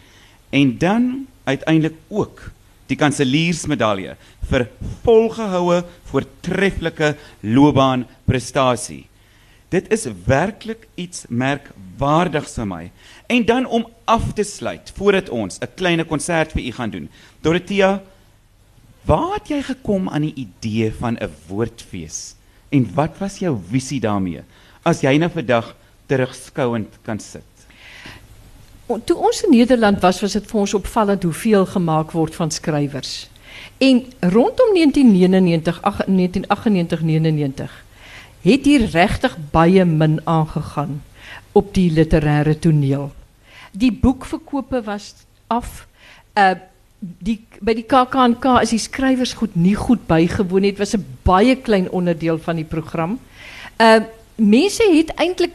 [0.50, 2.55] En dan uiteindelik ook
[2.86, 4.16] die kanseliersmedalje
[4.50, 4.68] vir
[5.04, 9.04] volgehoue voortreffelike loopbaanprestasie.
[9.70, 12.82] Dit is werklik iets merkwaardigs vir my.
[13.26, 17.08] En dan om af te sluit voordat ons 'n klein konsert vir u gaan doen.
[17.42, 18.02] Dorothea,
[19.04, 22.34] waar het jy gekom aan die idee van 'n woordfees?
[22.70, 24.42] En wat was jou visie daarmee?
[24.82, 25.74] As jy nou vandag
[26.06, 27.55] terugskouend kan sit.
[28.86, 33.26] Toe ons in Nederland was, was dit vir ons opvallend hoeveel gemaak word van skrywers.
[33.82, 37.84] En rondom 1999, 1998, 99
[38.46, 41.00] het hier regtig baie min aangegaan
[41.52, 43.10] op die literêre toneel.
[43.72, 45.14] Die boekverkope was
[45.46, 45.86] af.
[46.38, 46.54] Uh
[46.98, 50.78] die by die KAKNK is die skrywers goed nie goed bygewoon het.
[50.78, 53.18] Dit was 'n baie klein onderdeel van die program.
[53.76, 54.00] Uh
[54.36, 55.52] mense het eintlik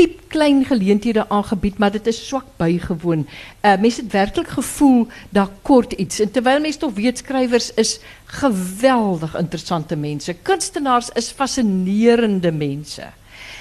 [0.00, 3.26] piep piep klein geleenthede aangebied, maar dit is swak bygewoon.
[3.60, 6.20] Uh mense het werklik gevoel daar kort iets.
[6.20, 10.36] En terwyl mense tog weet skrywers is geweldig interessante mense.
[10.42, 13.06] Kunstenaars is fascinerende mense.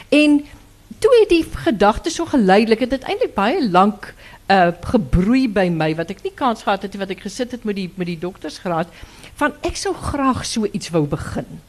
[0.09, 0.45] En
[0.99, 4.13] toe het die gedagte so geleidelik het dit eintlik baie lank
[4.49, 7.75] uh gebroei by my wat ek nie kans gehad het wat ek gesit het met
[7.75, 8.87] die met die doktersgraad
[9.35, 11.59] van ek sou graag so iets wou begin.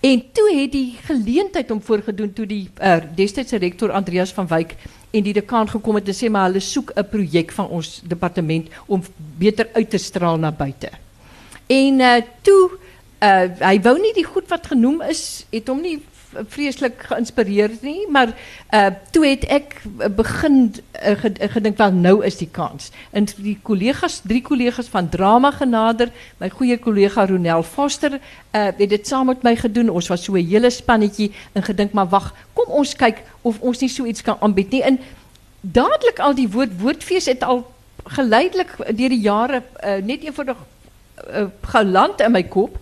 [0.00, 4.74] En toe het die geleentheid om voorgedoen toe die uh, destydse rektor Andreas van Wyk
[5.10, 6.62] en die dekaan gekom het en sê maar hulle
[7.52, 9.02] van ons departement om
[9.38, 10.88] beter uit te straal na buite.
[11.66, 12.70] En uh, toe
[13.20, 15.98] uh, hy wou nie die goed wat genoem is, het hom nie
[16.48, 18.32] vreeslik geïnspireerd nie, maar
[18.74, 19.74] uh toe het ek
[20.16, 21.14] begin uh,
[21.54, 22.90] gedink wel nou is die kans.
[23.10, 28.88] En die kollegas, drie kollegas van drama genader, my goeie kollega Ronel Foster, uh het
[28.88, 29.90] dit saam met my gedoen.
[29.90, 33.80] Ons was so 'n hele spannetjie en gedink maar wag, kom ons kyk of ons
[33.80, 34.80] nie so iets kan aanbied.
[34.80, 34.98] En
[35.60, 37.66] dadelik al die woord woordfees het al
[38.04, 42.78] geleidelik deur die jare uh, net eenvoudig uh, geland in my kop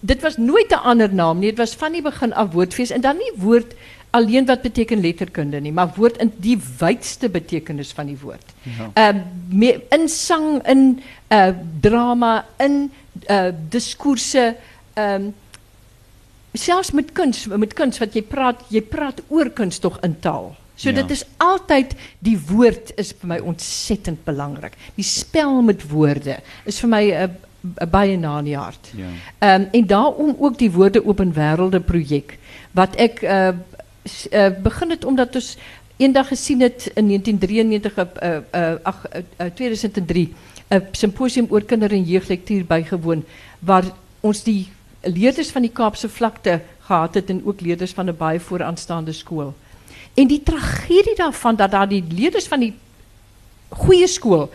[0.00, 1.48] dit was nooit 'n ander naam nie.
[1.48, 3.74] Dit was van die begin af woordfees en dan nie woord
[4.10, 8.52] alleen wat beteken letterkunde nie, maar woord in die wydste betekenis van die woord.
[8.94, 9.16] Ehm
[9.48, 9.72] ja.
[9.72, 11.48] uh, in sang, in uh,
[11.80, 12.90] drama, in
[13.26, 14.56] uh, diskoerse
[14.94, 15.34] ehm um,
[16.52, 20.50] selfs met kuns, met kuns wat jy praat, jy praat oor kuns tog in taal.
[20.76, 20.94] So ja.
[21.00, 24.76] dit is altyd die woord is vir my ontsettend belangrik.
[24.98, 28.90] Die spel met woorde is vir my 'n uh, baie na in die hart.
[28.96, 29.10] Ja.
[29.54, 32.38] Um, en daarom ook die woorde open wêrelde projek
[32.72, 33.52] wat ek uh,
[34.32, 35.56] uh begin het omdat ons
[35.96, 38.94] eendag gesien het in 1993 uh, uh,
[39.38, 40.34] uh, 2003
[40.72, 43.24] 'n simposium oor kinder en jeuglektuur bygewoon
[43.58, 43.84] waar
[44.20, 44.68] ons die
[45.00, 49.54] leerders van die Kaapse vlakte gehad het en ook leerders van 'n baie vooraanstaande skool.
[50.14, 52.74] En die tragedie daarvan dat daar die leerders van die
[53.68, 54.50] goeie skool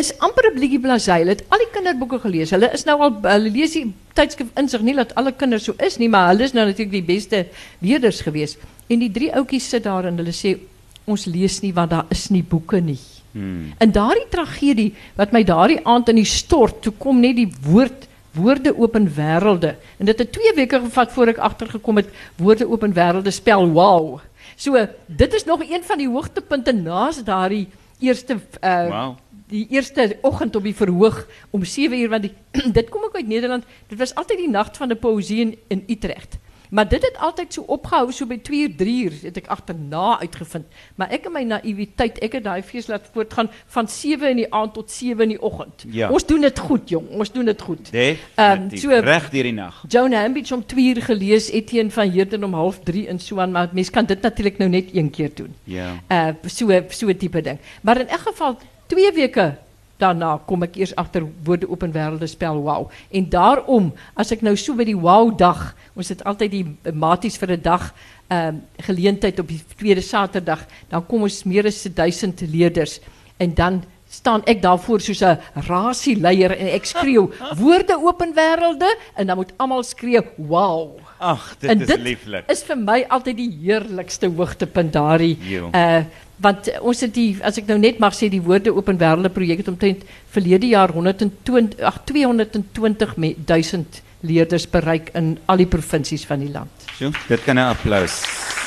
[0.00, 1.18] is amper 'n bietjie blasé.
[1.20, 2.50] Hulle het al die kinderboeke gelees.
[2.50, 5.98] Hulle is nou al hulle lees die tydskrif insig nie dat alle kinders so is
[5.98, 7.46] nie, maar hulle is nou natuurlik die beste
[7.80, 8.56] leerders gewees.
[8.88, 10.58] En die drie ouetjies sit daar en hulle sê
[11.06, 12.98] ons lees nie want daar is nie boeke nie.
[13.32, 13.72] Hmm.
[13.78, 18.08] En daardie tragedie wat my daardie aand in die stort, toe kom net die woord
[18.34, 19.76] woorde open wêrelde.
[19.98, 24.18] En dit het 2 weke gevat voor ek agtergekom het woorde open wêrelde spel wow.
[24.56, 24.74] So
[25.06, 27.68] dit is nog een van die hoogtepunte naas daardie
[28.00, 29.14] eerste uh wow
[29.54, 32.34] die eerste oggend op die verhoog om 7 uur want die,
[32.78, 33.64] dit kom ook uit Nederland.
[33.88, 36.38] Dit was altyd die nag van 'n poësie in, in Utrecht.
[36.74, 40.18] Maar dit het altyd so opgehou so by 2 uur, 3 uur het ek agterna
[40.20, 40.66] uitgevind.
[40.98, 44.48] Maar ek in my naïwiteit, ek het daai fees laat voortgaan van 7 in die
[44.50, 45.84] aand tot 7 in die oggend.
[45.86, 46.10] Ja.
[46.10, 47.06] Ons doen dit goed, jong.
[47.14, 47.92] Ons doen dit goed.
[47.92, 49.84] Ehm um, so reg deur die nag.
[49.88, 53.70] Joan Hambidge om 2 uur gelees, Etienne van Heerden om 0:30 en so aan, maar
[53.72, 55.54] mens kan dit natuurlik nou net een keer doen.
[55.64, 55.92] Ja.
[56.10, 57.58] Uh so so tipe ding.
[57.82, 59.54] Maar in elk geval twee weke
[60.02, 62.88] daarna kom ek eers agter woorde open wêrelde spel wow.
[63.14, 67.38] En daarom as ek nou so by die wow dag, ons het altyd die maties
[67.38, 67.92] vir 'n dag
[68.28, 73.00] ehm uh, geleentheid op die tweede Saterdag, dan kom ons meer as 1000 leerders
[73.38, 77.30] en dan staan ek daarvoor soos 'n rasieleier en ek skreeu
[77.62, 80.98] woorde open wêrelde en dan moet almal skree wow.
[81.18, 82.50] Ag, dit is dit lieflik.
[82.50, 85.38] is vir my altyd die heerlikste hoogtepunt daardie
[85.72, 86.04] uh
[86.36, 89.30] want uh, ons het die as ek nou net mag sê die woorde open wêrelde
[89.30, 90.02] projek het omtrent
[90.34, 93.84] verlede jaar 120 ag 220 me- 000
[94.24, 96.70] leerders bereik in al die provinsies van die land.
[96.96, 98.24] Sjoe, dit kan 'n applous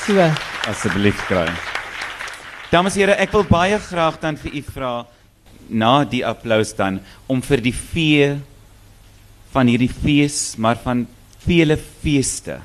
[0.08, 0.16] So
[0.70, 1.50] asseblief kry.
[2.72, 4.92] Dames en here, ek wil baie graag dan vir u vra
[5.68, 8.30] na die applous dan om vir die vee
[9.52, 11.06] van hierdie fees, maar van
[11.44, 12.62] vele feeste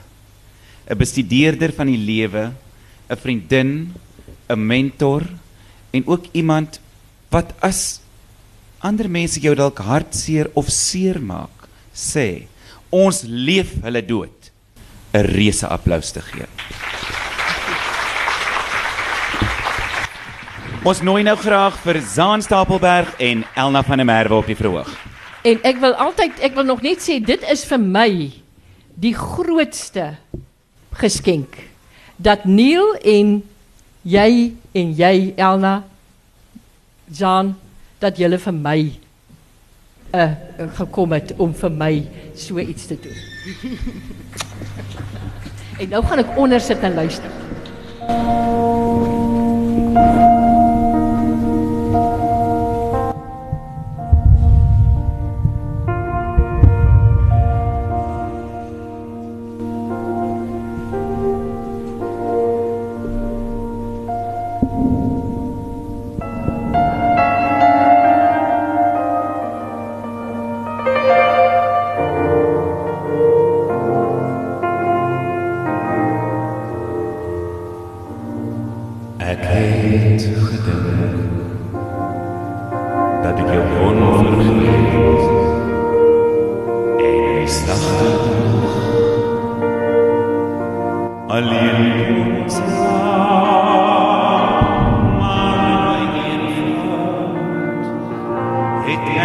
[0.87, 2.53] 'n bestudeerder van die lewe,
[3.11, 3.95] 'n vriendin,
[4.53, 5.23] 'n mentor
[5.91, 6.81] en ook iemand
[7.31, 8.01] wat as
[8.79, 12.47] ander mense jou dalk hartseer of seer maak, sê
[12.91, 14.51] ons leef hulle dood
[15.15, 16.47] 'n reuse applous te gee.
[20.83, 24.89] Ons nooi nou graag vir Zaan Stapelberg en Elna van der Merwe op die verhoog.
[25.47, 28.11] En ek wil altyd ek wil nog net sê dit is vir my
[28.99, 30.17] die grootste
[30.99, 31.55] geskenk
[32.19, 33.43] dat Neil en
[34.03, 35.83] jy en jy Elna
[37.13, 37.55] Jan
[38.01, 38.79] dat julle vir my
[40.13, 40.33] uh
[40.77, 41.93] gekom het om vir my
[42.37, 43.17] so iets te doen.
[45.81, 47.31] en nou gaan ek onder sit en luister.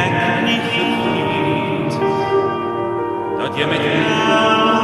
[0.07, 0.61] Denk nicht,
[3.39, 4.76] dass ihr mit Herrn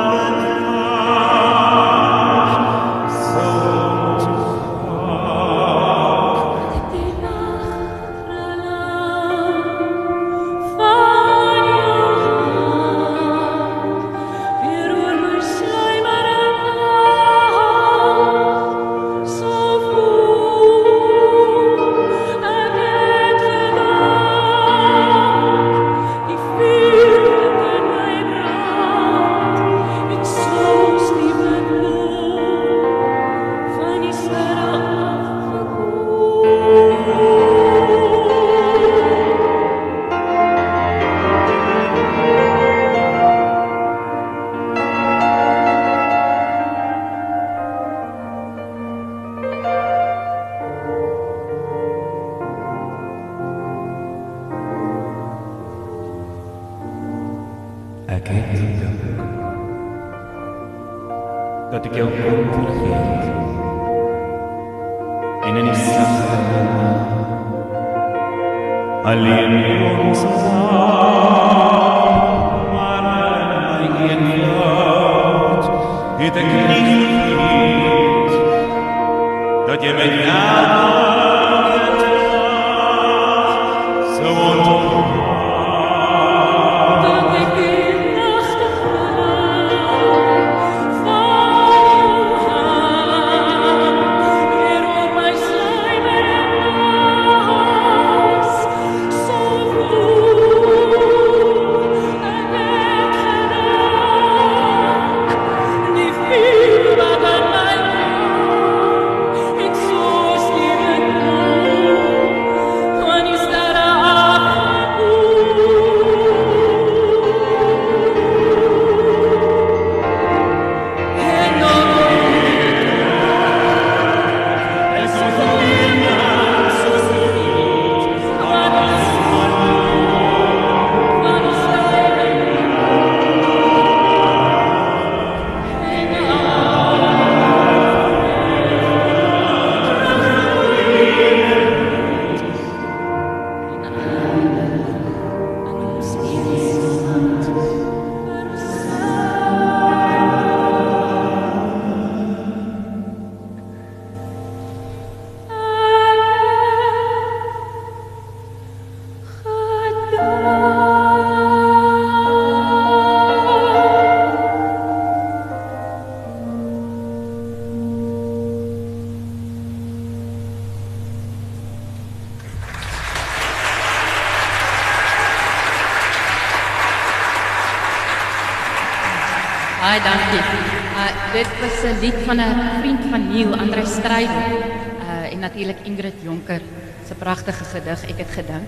[184.03, 184.57] schrijver.
[184.99, 186.61] Uh, en natuurlijk Ingrid Jonker,
[187.07, 188.67] ze prachtige gedicht, ik het gedink.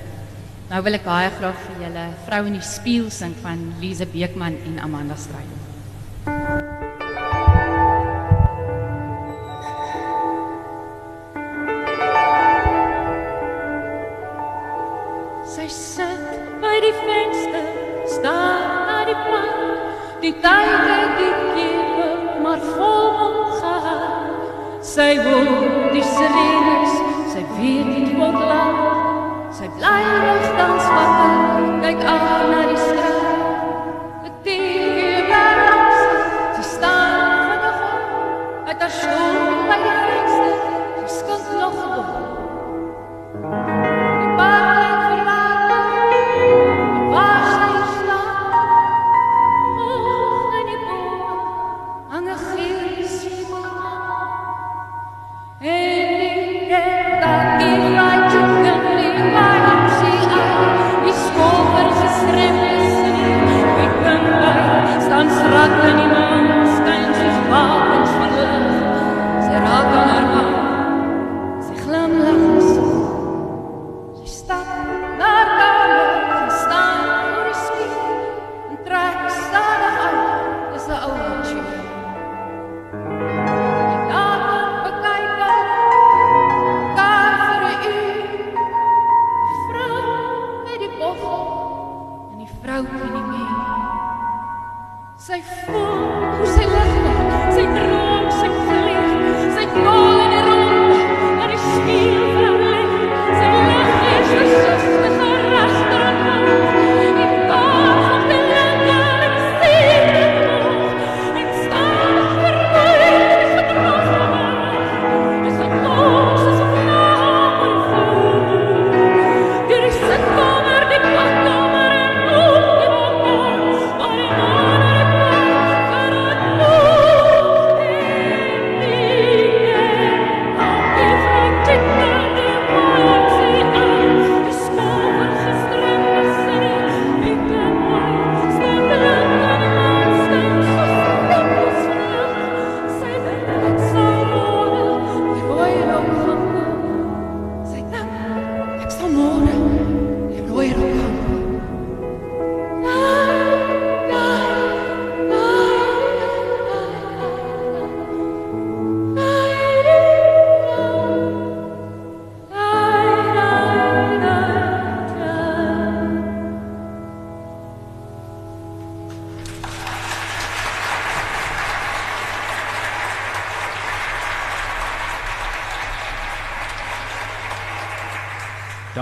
[0.69, 3.09] Nou wil ik haar graag voor jullie Vrouw die Spiel
[3.41, 5.54] van Lise Beekman en Amanda Strijder.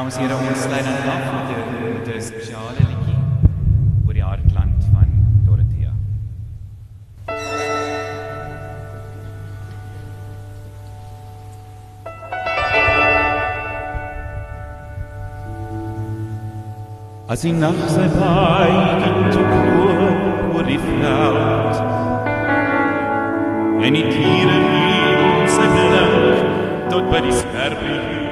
[0.04, 3.20] dames en here, ons sluit dan af met 'n met 'n spesiale liedjie
[4.06, 5.10] oor die hartland van
[5.46, 5.92] Dorothea.
[17.28, 18.74] As die nag sy paai
[19.04, 19.46] dit toe
[20.54, 21.76] oor die veld
[23.86, 28.23] en die diere hier ons se blik tot by die skerp hier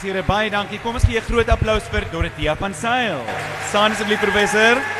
[0.00, 0.78] Dames en here, baie dankie.
[0.80, 3.20] Kom ons gee 'n groot applous vir Dorothea van Sail.
[3.68, 4.99] Staan asseblief professor.